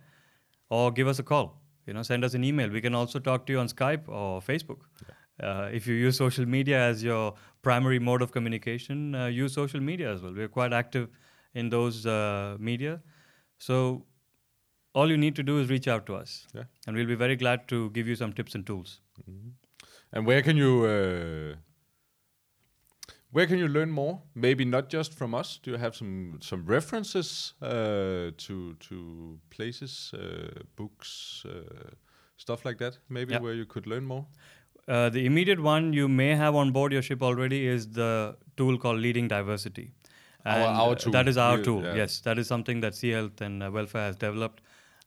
or 0.70 0.90
give 0.92 1.08
us 1.08 1.18
a 1.18 1.22
call. 1.22 1.60
You 1.86 1.92
know, 1.92 2.02
send 2.02 2.24
us 2.24 2.34
an 2.34 2.44
email. 2.44 2.70
We 2.70 2.80
can 2.80 2.94
also 2.94 3.18
talk 3.18 3.46
to 3.46 3.52
you 3.52 3.58
on 3.58 3.68
Skype 3.68 4.08
or 4.08 4.40
Facebook. 4.40 4.80
Uh, 5.42 5.68
if 5.72 5.86
you 5.86 5.94
use 5.94 6.16
social 6.16 6.46
media 6.46 6.78
as 6.80 7.02
your 7.02 7.34
primary 7.62 7.98
mode 7.98 8.22
of 8.22 8.30
communication, 8.32 9.14
uh, 9.14 9.26
use 9.26 9.52
social 9.52 9.80
media 9.80 10.12
as 10.12 10.22
well. 10.22 10.32
We're 10.32 10.48
quite 10.48 10.72
active 10.72 11.08
in 11.54 11.70
those 11.70 12.06
uh, 12.06 12.56
media. 12.58 13.00
So 13.58 14.04
all 14.94 15.10
you 15.10 15.16
need 15.16 15.34
to 15.36 15.42
do 15.42 15.58
is 15.58 15.68
reach 15.70 15.88
out 15.88 16.06
to 16.06 16.14
us, 16.14 16.46
Yeah. 16.54 16.64
and 16.86 16.96
we'll 16.96 17.06
be 17.06 17.16
very 17.16 17.36
glad 17.36 17.66
to 17.68 17.90
give 17.90 18.06
you 18.06 18.14
some 18.14 18.32
tips 18.32 18.54
and 18.54 18.64
tools. 18.64 19.00
And 20.12 20.24
where 20.26 20.42
can 20.42 20.56
you 20.56 20.84
uh, 20.84 21.56
where 23.32 23.46
can 23.48 23.58
you 23.58 23.66
learn 23.66 23.90
more? 23.90 24.22
Maybe 24.34 24.64
not 24.64 24.88
just 24.88 25.12
from 25.14 25.34
us. 25.34 25.58
Do 25.62 25.72
you 25.72 25.76
have 25.78 25.96
some 25.96 26.38
some 26.40 26.64
references 26.64 27.54
uh, 27.60 28.30
to 28.36 28.74
to 28.88 29.38
places, 29.50 30.12
uh, 30.14 30.62
books, 30.76 31.44
uh, 31.44 31.90
stuff 32.36 32.64
like 32.64 32.78
that? 32.78 32.98
Maybe 33.08 33.32
Yeah. 33.34 33.40
where 33.42 33.54
you 33.54 33.66
could 33.66 33.86
learn 33.86 34.04
more. 34.04 34.26
Uh, 34.86 35.08
the 35.08 35.24
immediate 35.26 35.60
one 35.60 35.92
you 35.92 36.08
may 36.08 36.34
have 36.34 36.54
on 36.54 36.70
board 36.70 36.92
your 36.92 37.02
ship 37.02 37.22
already 37.22 37.66
is 37.66 37.88
the 37.88 38.36
tool 38.56 38.78
called 38.78 38.98
Leading 39.00 39.28
Diversity. 39.28 39.90
Our- 40.44 40.58
our 40.66 40.92
uh, 40.92 40.94
tool. 40.94 41.12
That 41.12 41.26
is 41.28 41.38
our 41.38 41.58
tool. 41.62 41.82
yeah. 41.82 41.94
Yes, 41.94 42.20
that 42.20 42.38
is 42.38 42.46
something 42.46 42.80
that 42.80 42.94
Sea 42.94 43.10
Health 43.10 43.40
and 43.40 43.62
uh, 43.62 43.70
Welfare 43.70 44.02
has 44.02 44.16
developed. 44.16 44.60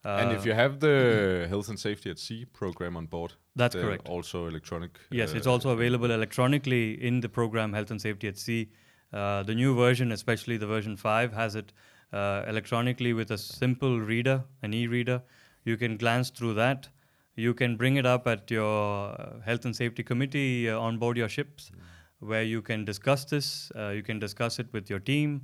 and 0.04 0.32
if 0.32 0.40
Uh, 0.42 0.46
you 0.50 0.54
have 0.54 0.80
the 0.80 1.46
health 1.50 1.70
and 1.70 1.80
safety 1.80 2.10
at 2.10 2.18
sea 2.18 2.46
program 2.46 2.96
on 2.98 3.06
board, 3.06 3.34
That's 3.56 3.76
correct. 3.76 4.08
Also 4.10 4.48
electronic. 4.48 4.98
Yes, 5.12 5.34
it's 5.34 5.46
uh, 5.48 5.52
also 5.52 5.70
available 5.72 6.12
electronically 6.12 6.94
in 7.10 7.20
the 7.22 7.30
program 7.30 7.74
Health 7.74 7.92
and 7.92 8.02
Safety 8.02 8.28
at 8.28 8.38
Sea. 8.38 8.70
Uh, 9.14 9.44
the 9.44 9.56
new 9.56 9.76
version, 9.76 10.12
especially 10.12 10.58
the 10.58 10.68
version 10.68 10.96
5, 10.98 11.34
has 11.34 11.56
it 11.56 11.72
uh, 12.14 12.44
electronically 12.48 13.14
with 13.14 13.32
a 13.32 13.38
simple 13.38 14.00
reader, 14.00 14.44
an 14.64 14.74
e 14.74 14.88
reader. 14.88 15.22
You 15.66 15.78
can 15.78 15.98
glance 15.98 16.30
through 16.30 16.54
that. 16.56 16.90
You 17.38 17.54
can 17.54 17.78
bring 17.78 17.98
it 17.98 18.06
up 18.06 18.28
at 18.28 18.50
your 18.50 19.12
uh, 19.12 19.40
Health 19.46 19.64
and 19.66 19.76
Safety 19.76 20.02
Committee 20.02 20.70
uh, 20.70 20.80
on 20.80 20.98
board 20.98 21.18
your 21.18 21.30
ships, 21.30 21.72
where 22.20 22.42
you 22.42 22.64
can 22.64 22.84
discuss 22.84 23.26
this. 23.26 23.72
Uh, 23.76 23.90
you 23.90 24.02
can 24.02 24.18
discuss 24.18 24.58
it 24.58 24.74
with 24.74 24.90
your 24.90 25.00
team. 25.00 25.44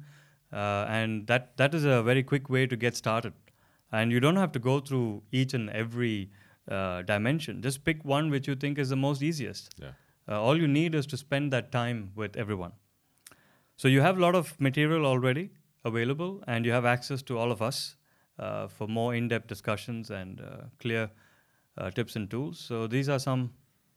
Uh, 0.51 0.85
and 0.89 1.27
that, 1.27 1.55
that 1.57 1.75
is 1.75 1.85
a 1.85 2.01
very 2.01 2.23
quick 2.23 2.49
way 2.49 2.65
to 2.65 2.75
get 2.75 2.95
started. 2.95 3.33
And 3.91 4.11
you 4.11 4.19
don't 4.19 4.37
have 4.37 4.51
to 4.53 4.59
go 4.59 4.79
through 4.79 5.21
each 5.31 5.53
and 5.53 5.69
every 5.69 6.31
uh, 6.67 7.03
dimension. 7.03 7.61
Just 7.61 7.85
pick 7.85 8.03
one 8.03 8.31
which 8.31 8.47
you 8.47 8.55
think 8.55 8.79
is 8.79 8.89
the 8.89 8.95
most 8.95 9.21
easiest. 9.21 9.75
Yeah. 9.79 9.91
Uh, 10.27 10.41
all 10.41 10.57
you 10.57 10.67
need 10.67 10.95
is 10.95 11.05
to 11.07 11.17
spend 11.17 11.53
that 11.53 11.71
time 11.71 12.11
with 12.15 12.35
everyone. 12.35 12.71
So 13.77 13.87
you 13.87 14.01
have 14.01 14.17
a 14.17 14.21
lot 14.21 14.33
of 14.33 14.59
material 14.59 15.05
already 15.05 15.51
available, 15.85 16.43
and 16.47 16.65
you 16.65 16.71
have 16.71 16.85
access 16.85 17.21
to 17.23 17.37
all 17.37 17.51
of 17.51 17.61
us 17.61 17.97
uh, 18.39 18.67
for 18.67 18.87
more 18.87 19.13
in-depth 19.13 19.47
discussions 19.47 20.09
and 20.09 20.41
uh, 20.41 20.63
clear 20.79 21.11
uh, 21.77 21.89
tips 21.91 22.15
and 22.15 22.29
tools. 22.29 22.59
So 22.59 22.87
these 22.87 23.09
are 23.09 23.19
some 23.19 23.51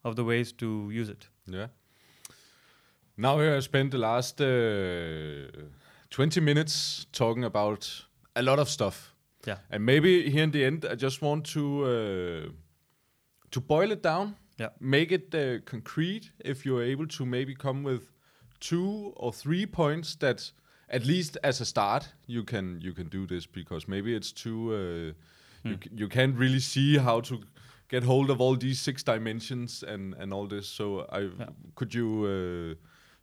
of 0.04 0.16
the 0.16 0.24
ways 0.24 0.52
to 0.52 0.90
use 0.90 1.08
it. 1.08 1.28
Yeah. 1.46 1.68
Now 3.16 3.38
we 3.38 3.44
have 3.46 3.64
spent 3.64 3.90
the 3.92 3.98
last 3.98 4.40
uh, 4.40 5.48
20 6.10 6.40
minutes 6.40 7.06
talking 7.12 7.44
about 7.44 8.04
a 8.34 8.42
lot 8.42 8.58
of 8.58 8.68
stuff. 8.68 9.14
Yeah. 9.46 9.58
And 9.70 9.84
maybe 9.84 10.28
here 10.30 10.42
in 10.44 10.50
the 10.50 10.64
end, 10.64 10.84
I 10.84 10.94
just 10.96 11.22
want 11.22 11.46
to 11.52 11.84
uh, 11.84 12.52
to 13.50 13.60
boil 13.60 13.90
it 13.92 14.02
down. 14.02 14.36
Yeah. 14.58 14.70
Make 14.80 15.12
it 15.12 15.34
uh, 15.34 15.60
concrete. 15.64 16.30
If 16.44 16.64
you're 16.66 16.82
able 16.82 17.06
to 17.06 17.24
maybe 17.26 17.54
come 17.54 17.82
with 17.82 18.10
two 18.60 19.12
or 19.16 19.32
three 19.32 19.66
points 19.66 20.16
that, 20.16 20.52
at 20.88 21.04
least 21.04 21.38
as 21.42 21.60
a 21.60 21.64
start, 21.64 22.12
you 22.26 22.44
can 22.44 22.80
you 22.80 22.92
can 22.92 23.08
do 23.08 23.26
this 23.26 23.46
because 23.46 23.88
maybe 23.88 24.14
it's 24.14 24.32
too. 24.32 24.72
Uh, 24.72 24.78
you, 25.68 25.76
Hmm. 25.76 25.98
you 25.98 26.08
can't 26.08 26.36
really 26.38 26.60
see 26.60 26.96
how 26.98 27.20
to 27.22 27.40
get 27.88 28.04
hold 28.04 28.30
of 28.30 28.40
all 28.40 28.56
these 28.56 28.80
six 28.80 29.02
dimensions 29.02 29.82
and 29.82 30.14
and 30.14 30.32
all 30.32 30.46
this. 30.46 30.68
So 30.68 31.06
I 31.10 31.20
Yeah. 31.20 31.48
could 31.74 31.94
you 31.94 32.08
uh, 32.26 32.74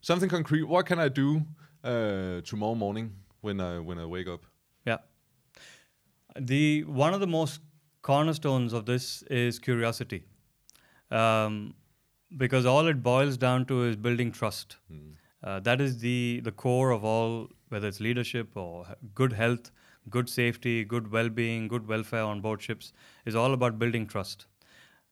something 0.02 0.30
concrete. 0.30 0.64
What 0.64 0.86
can 0.86 1.00
I 1.00 1.10
do 1.10 1.46
uh, 1.84 2.42
tomorrow 2.42 2.76
morning 2.76 3.12
when 3.42 3.60
I 3.60 3.80
when 3.80 3.98
I 3.98 4.06
wake 4.06 4.28
up? 4.28 4.46
Yeah. 4.86 5.00
The 6.40 6.84
one 6.86 7.14
of 7.14 7.20
the 7.20 7.28
most 7.28 7.62
cornerstones 8.02 8.74
of 8.74 8.86
this 8.86 9.24
is 9.30 9.60
curiosity, 9.60 10.24
um, 11.12 11.74
because 12.38 12.66
all 12.66 12.88
it 12.88 13.04
boils 13.04 13.38
down 13.38 13.66
to 13.66 13.84
is 13.84 13.96
building 13.96 14.32
trust. 14.32 14.78
Uh, 15.44 15.60
that 15.60 15.82
is 15.82 16.00
the 16.00 16.42
the 16.44 16.52
core 16.52 16.92
of 16.92 17.04
all, 17.04 17.50
whether 17.70 17.88
it's 17.88 18.00
leadership 18.00 18.58
or 18.58 18.86
good 19.14 19.34
health, 19.34 19.72
good 20.10 20.30
safety, 20.30 20.84
good 20.84 21.12
well-being, 21.12 21.68
good 21.68 21.88
welfare 21.88 22.24
on 22.24 22.42
board 22.42 22.62
ships, 22.62 22.94
is 23.26 23.36
all 23.36 23.54
about 23.54 23.78
building 23.78 24.08
trust. 24.08 24.48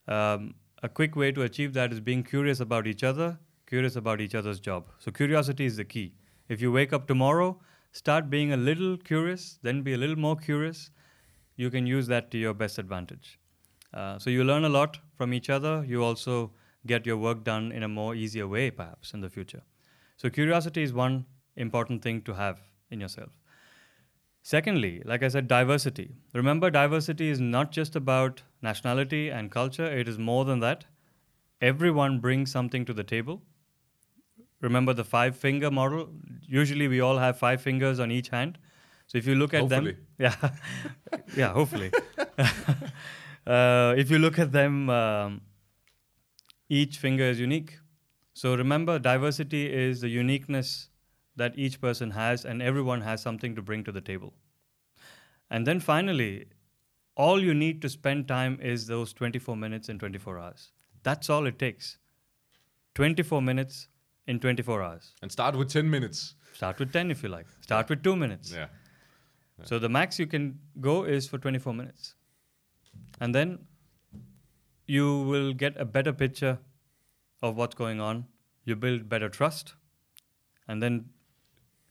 Um, 0.07 0.55
a 0.83 0.89
quick 0.89 1.15
way 1.15 1.31
to 1.31 1.43
achieve 1.43 1.73
that 1.73 1.91
is 1.93 1.99
being 1.99 2.23
curious 2.23 2.59
about 2.59 2.87
each 2.87 3.03
other, 3.03 3.39
curious 3.67 3.95
about 3.95 4.19
each 4.19 4.35
other's 4.35 4.59
job. 4.59 4.89
So 4.99 5.11
curiosity 5.11 5.65
is 5.65 5.77
the 5.77 5.85
key. 5.85 6.15
If 6.49 6.61
you 6.61 6.71
wake 6.71 6.91
up 6.91 7.07
tomorrow, 7.07 7.59
start 7.91 8.29
being 8.29 8.51
a 8.53 8.57
little 8.57 8.97
curious, 8.97 9.59
then 9.61 9.83
be 9.83 9.93
a 9.93 9.97
little 9.97 10.17
more 10.17 10.35
curious. 10.35 10.89
You 11.55 11.69
can 11.69 11.85
use 11.85 12.07
that 12.07 12.31
to 12.31 12.37
your 12.37 12.53
best 12.53 12.79
advantage. 12.79 13.39
Uh, 13.93 14.17
so 14.17 14.29
you 14.29 14.43
learn 14.43 14.63
a 14.63 14.69
lot 14.69 14.97
from 15.15 15.33
each 15.33 15.49
other. 15.49 15.83
You 15.85 16.03
also 16.03 16.51
get 16.87 17.05
your 17.05 17.17
work 17.17 17.43
done 17.43 17.71
in 17.71 17.83
a 17.83 17.87
more 17.87 18.15
easier 18.15 18.47
way, 18.47 18.71
perhaps 18.71 19.13
in 19.13 19.21
the 19.21 19.29
future. 19.29 19.61
So 20.17 20.29
curiosity 20.29 20.81
is 20.81 20.93
one 20.93 21.25
important 21.55 22.01
thing 22.01 22.21
to 22.23 22.33
have 22.33 22.59
in 22.89 22.99
yourself. 22.99 23.29
Secondly, 24.43 25.01
like 25.05 25.21
I 25.21 25.27
said, 25.27 25.47
diversity. 25.47 26.15
Remember, 26.33 26.71
diversity 26.71 27.29
is 27.29 27.39
not 27.39 27.71
just 27.71 27.95
about 27.95 28.41
nationality 28.61 29.29
and 29.29 29.51
culture, 29.51 29.85
it 29.85 30.07
is 30.07 30.17
more 30.17 30.45
than 30.45 30.59
that. 30.59 30.85
Everyone 31.61 32.19
brings 32.19 32.51
something 32.51 32.85
to 32.85 32.93
the 32.93 33.03
table. 33.03 33.41
Remember 34.61 34.93
the 34.93 35.03
five 35.03 35.35
finger 35.35 35.71
model? 35.71 36.09
Usually 36.47 36.87
we 36.87 36.99
all 37.01 37.17
have 37.17 37.37
five 37.37 37.61
fingers 37.61 37.99
on 37.99 38.11
each 38.11 38.29
hand. 38.29 38.57
So 39.07 39.17
if 39.17 39.27
you 39.27 39.35
look 39.35 39.53
at 39.53 39.61
Hopefully. 39.61 39.91
them, 39.91 40.07
yeah, 40.19 40.49
yeah, 41.35 41.53
hopefully. 41.53 41.91
uh, 43.47 43.93
if 43.97 44.09
you 44.09 44.19
look 44.19 44.39
at 44.39 44.51
them, 44.51 44.89
um, 44.89 45.41
each 46.69 46.97
finger 46.97 47.25
is 47.25 47.39
unique. 47.39 47.77
So 48.33 48.55
remember, 48.55 48.97
diversity 48.99 49.71
is 49.71 50.01
the 50.01 50.09
uniqueness 50.09 50.89
that 51.35 51.57
each 51.57 51.81
person 51.81 52.11
has, 52.11 52.45
and 52.45 52.61
everyone 52.61 53.01
has 53.01 53.21
something 53.21 53.55
to 53.55 53.61
bring 53.61 53.83
to 53.83 53.91
the 53.91 54.01
table. 54.01 54.33
And 55.49 55.67
then 55.67 55.79
finally, 55.79 56.45
all 57.21 57.43
you 57.47 57.53
need 57.53 57.81
to 57.85 57.89
spend 57.93 58.27
time 58.27 58.59
is 58.73 58.87
those 58.87 59.13
24 59.13 59.55
minutes 59.55 59.89
in 59.89 59.99
24 59.99 60.39
hours. 60.39 60.71
That's 61.03 61.29
all 61.29 61.45
it 61.45 61.57
takes. 61.59 61.97
24 62.95 63.41
minutes 63.41 63.87
in 64.27 64.39
24 64.39 64.81
hours. 64.81 65.13
And 65.21 65.31
start 65.31 65.55
with 65.55 65.69
10 65.69 65.89
minutes. 65.89 66.35
Start 66.53 66.79
with 66.79 66.93
10 66.93 67.11
if 67.11 67.21
you 67.23 67.29
like. 67.29 67.45
Start 67.61 67.89
with 67.89 68.01
two 68.03 68.15
minutes. 68.15 68.51
Yeah. 68.51 68.67
So 69.63 69.77
the 69.77 69.89
max 69.89 70.17
you 70.17 70.25
can 70.25 70.57
go 70.79 71.03
is 71.03 71.27
for 71.27 71.37
24 71.37 71.73
minutes. 71.73 72.15
And 73.19 73.35
then 73.35 73.59
you 74.87 75.21
will 75.33 75.53
get 75.53 75.79
a 75.79 75.85
better 75.85 76.13
picture 76.13 76.57
of 77.43 77.55
what's 77.55 77.75
going 77.75 78.01
on. 78.01 78.25
You 78.65 78.75
build 78.75 79.07
better 79.09 79.29
trust. 79.29 79.75
And 80.67 80.81
then 80.81 81.05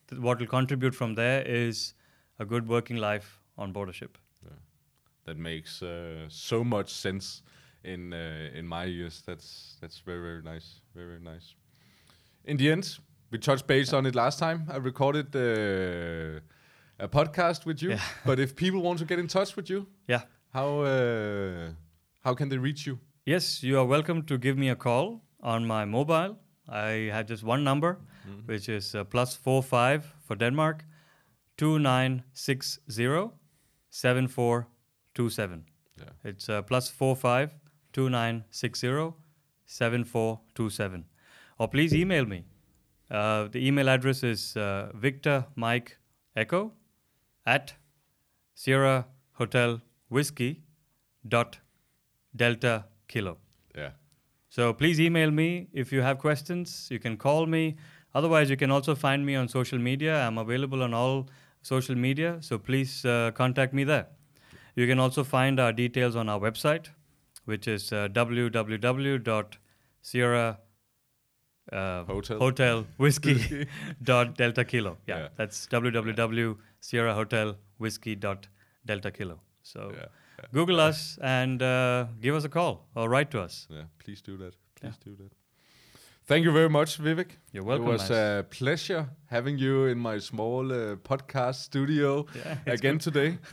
th- 0.09 0.21
what 0.21 0.40
will 0.40 0.51
contribute 0.57 0.95
from 0.95 1.14
there 1.14 1.43
is 1.43 1.95
a 2.38 2.45
good 2.45 2.69
working 2.69 2.97
life 2.97 3.40
on 3.57 3.73
board 3.73 3.88
a 3.88 3.93
ship. 3.93 4.19
That 5.31 5.38
makes 5.38 5.83
uh, 5.83 6.27
so 6.29 6.64
much 6.64 6.88
sense 6.88 7.43
in 7.85 8.12
uh, 8.12 8.59
in 8.59 8.66
my 8.66 8.87
ears. 8.87 9.23
That's 9.27 9.77
that's 9.81 10.03
very 10.07 10.21
very 10.21 10.43
nice, 10.43 10.81
very 10.95 11.07
very 11.07 11.21
nice. 11.35 11.55
In 12.45 12.57
the 12.57 12.73
end, 12.73 12.99
we 13.31 13.38
touched 13.38 13.66
base 13.66 13.97
on 13.97 14.07
it 14.07 14.14
last 14.14 14.38
time. 14.38 14.64
I 14.75 14.79
recorded 14.79 15.27
uh, 15.37 16.40
a 16.99 17.09
podcast 17.09 17.66
with 17.66 17.83
you. 17.83 17.90
Yeah. 17.90 18.01
but 18.27 18.38
if 18.38 18.55
people 18.55 18.81
want 18.83 18.99
to 18.99 19.05
get 19.05 19.19
in 19.19 19.29
touch 19.29 19.57
with 19.57 19.71
you, 19.71 19.87
Yeah. 20.09 20.23
how 20.55 20.83
uh, 20.83 21.71
how 22.25 22.35
can 22.35 22.49
they 22.49 22.59
reach 22.59 22.87
you? 22.87 22.99
Yes, 23.27 23.62
you 23.62 23.79
are 23.79 23.87
welcome 23.88 24.23
to 24.23 24.38
give 24.38 24.57
me 24.59 24.71
a 24.71 24.77
call 24.77 25.21
on 25.43 25.66
my 25.66 25.85
mobile. 25.85 26.37
I 26.69 27.11
have 27.12 27.25
just 27.31 27.45
one 27.45 27.62
number, 27.64 27.97
which 28.47 28.69
is 28.69 28.95
uh, 28.95 29.05
plus 29.05 29.37
four 29.37 29.62
five 29.62 30.03
for 30.27 30.37
Denmark, 30.37 30.85
two 31.57 31.79
nine 31.79 32.23
six 32.33 32.81
zero 32.90 33.33
seven 33.90 34.29
four 34.29 34.66
two 35.21 35.31
seven. 35.39 35.65
Yeah. 35.99 36.31
It's 36.33 36.49
uh, 36.49 36.63
plus 36.63 36.89
four 36.89 37.15
five 37.25 37.55
two 37.93 38.09
nine 38.19 38.45
six 38.51 38.81
zero 38.87 39.15
seven 39.79 40.05
four 40.05 40.41
two 40.55 40.71
seven. 40.81 41.05
Or 41.59 41.69
please 41.69 41.95
email 42.03 42.27
me. 42.35 42.45
Uh, 43.11 43.49
the 43.55 43.67
email 43.67 43.89
address 43.95 44.23
is 44.23 44.57
uh, 44.57 44.91
Victor 44.95 45.45
Mike 45.57 45.97
Echo 46.37 46.73
at 47.45 47.75
Sierra 48.55 49.07
Hotel 49.33 49.81
Whiskey 50.09 50.63
dot 51.29 51.59
Delta 52.35 52.85
Kilo. 53.09 53.37
Yeah. 53.75 53.91
So 54.49 54.73
please 54.73 55.01
email 55.01 55.31
me 55.31 55.49
if 55.73 55.93
you 55.93 56.03
have 56.03 56.19
questions. 56.19 56.89
You 56.91 56.99
can 56.99 57.17
call 57.17 57.47
me. 57.47 57.77
Otherwise, 58.15 58.49
you 58.51 58.57
can 58.57 58.71
also 58.71 58.95
find 58.95 59.27
me 59.27 59.37
on 59.37 59.49
social 59.49 59.79
media. 59.79 60.17
I'm 60.27 60.39
available 60.39 60.83
on 60.83 60.95
all 60.95 61.29
social 61.63 61.95
media. 61.95 62.39
So 62.41 62.59
please 62.59 63.05
uh, 63.05 63.31
contact 63.35 63.75
me 63.75 63.85
there. 63.85 64.07
You 64.81 64.87
can 64.88 64.99
also 65.05 65.23
find 65.25 65.61
our 65.61 65.73
details 65.79 66.16
on 66.16 66.29
our 66.31 66.40
website, 66.40 66.87
which 67.45 67.69
is 67.69 67.93
uh, 67.93 68.09
www.sierra 68.19 69.38
uh, 71.71 72.05
Hotel. 72.05 72.38
hotel 72.38 72.87
whiskey 72.97 73.66
dot 74.03 74.37
delta 74.38 74.64
kilo. 74.64 74.97
Yeah, 75.07 75.19
Yeah. 75.19 75.29
that's 75.37 75.66
www.sierra 75.66 77.12
hotel 77.14 77.53
whiskey 77.79 78.14
dot 78.14 78.49
delta 78.87 79.11
kilo. 79.11 79.37
So 79.62 79.93
Yeah. 79.99 80.07
Google 80.55 80.81
us 80.81 81.19
and 81.21 81.62
uh, 81.62 82.07
give 82.23 82.35
us 82.35 82.45
a 82.45 82.49
call 82.49 82.87
or 82.95 83.11
write 83.11 83.31
to 83.33 83.40
us. 83.43 83.66
Yeah. 83.69 83.83
Please 83.99 84.23
do 84.23 84.38
that. 84.38 84.57
Please 84.81 84.97
do 85.05 85.14
that. 85.16 85.33
Thank 86.25 86.45
you 86.45 86.53
very 86.53 86.71
much, 86.71 86.99
Vivek. 86.99 87.37
You're 87.53 87.64
welcome. 87.64 87.88
It 87.88 87.93
was 87.93 88.11
a 88.11 88.47
pleasure 88.49 89.11
having 89.27 89.59
you 89.59 89.87
in 89.87 89.99
my 89.99 90.19
small 90.21 90.73
uh, 90.73 90.97
podcast 90.97 91.57
studio 91.57 92.27
Yeah, 92.35 92.57
again 92.66 92.99
today. 92.99 93.38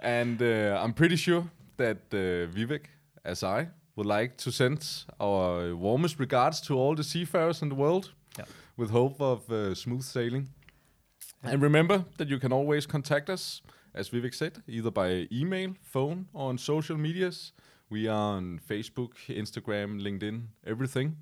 and 0.00 0.40
uh, 0.42 0.80
I'm 0.82 0.92
pretty 0.92 1.16
sure 1.16 1.44
that 1.76 1.98
uh, 2.12 2.46
Vivek, 2.54 2.86
as 3.24 3.42
I, 3.42 3.68
would 3.96 4.06
like 4.06 4.36
to 4.38 4.50
send 4.52 5.04
our 5.20 5.74
warmest 5.74 6.18
regards 6.20 6.60
to 6.60 6.74
all 6.74 6.94
the 6.94 7.04
seafarers 7.04 7.62
in 7.62 7.68
the 7.68 7.74
world 7.74 8.12
Yeah. 8.38 8.44
with 8.76 8.90
hope 8.90 9.20
of 9.20 9.50
uh, 9.50 9.74
smooth 9.74 10.02
sailing. 10.02 10.48
And 11.42 11.62
remember 11.62 12.04
that 12.16 12.28
you 12.28 12.38
can 12.38 12.52
always 12.52 12.86
contact 12.86 13.28
us 13.30 13.62
as 13.94 14.10
Vivek 14.10 14.34
said, 14.34 14.62
either 14.68 14.90
by 14.90 15.26
email, 15.32 15.74
phone, 15.82 16.26
or 16.32 16.48
on 16.50 16.58
social 16.58 16.96
medias. 16.96 17.52
We 17.90 18.06
are 18.06 18.36
on 18.36 18.60
Facebook, 18.68 19.14
Instagram, 19.28 20.00
LinkedIn, 20.00 20.42
everything. 20.66 21.16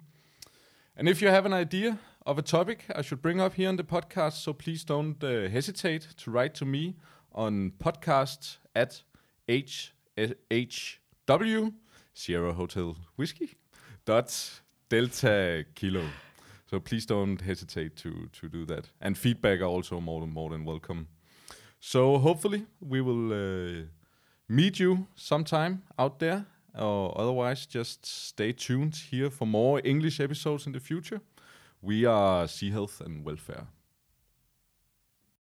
And 0.97 1.09
if 1.09 1.23
you 1.23 1.29
have 1.29 1.47
an 1.47 1.53
idea 1.53 1.99
of 2.27 2.39
a 2.39 2.43
topic 2.43 2.85
I 2.95 3.03
should 3.03 3.23
bring 3.23 3.41
up 3.41 3.55
here 3.55 3.69
on 3.69 3.77
the 3.77 3.85
podcast, 3.85 4.43
so 4.43 4.53
please 4.53 4.85
don't 4.85 5.23
uh, 5.23 5.49
hesitate 5.49 6.09
to 6.19 6.31
write 6.31 6.55
to 6.55 6.65
me 6.65 6.97
on 7.33 7.73
podcast 7.79 8.57
at 8.77 9.03
hhw 9.49 11.73
Sierra 12.15 12.53
Hotel 12.53 12.97
Whiskey 13.17 13.57
dot 14.05 14.61
Delta 14.89 15.65
Kilo. 15.75 16.05
So 16.71 16.81
please 16.81 17.07
don't 17.07 17.41
hesitate 17.41 17.97
to 17.97 18.29
to 18.41 18.49
do 18.49 18.65
that. 18.67 18.91
And 19.01 19.19
feedback 19.19 19.61
are 19.61 19.73
also 19.77 20.01
more 20.01 20.21
than 20.21 20.33
more 20.33 20.51
than 20.51 20.65
welcome. 20.65 21.09
So 21.81 22.19
hopefully 22.19 22.67
we 22.81 23.01
will 23.01 23.33
uh, 23.33 23.85
meet 24.49 24.79
you 24.79 25.07
sometime 25.15 25.83
out 25.99 26.19
there, 26.19 26.47
or 26.75 27.21
otherwise 27.21 27.67
just 27.67 28.07
stay 28.07 28.53
tuned 28.53 28.97
here 29.11 29.31
for 29.31 29.47
more 29.47 29.81
English 29.85 30.21
episodes 30.21 30.67
in 30.67 30.73
the 30.73 30.81
future. 30.81 31.21
We 31.83 32.07
are 32.07 32.49
Sea 32.49 32.71
Health 32.71 33.01
and 33.01 33.25
Welfare. 33.25 33.67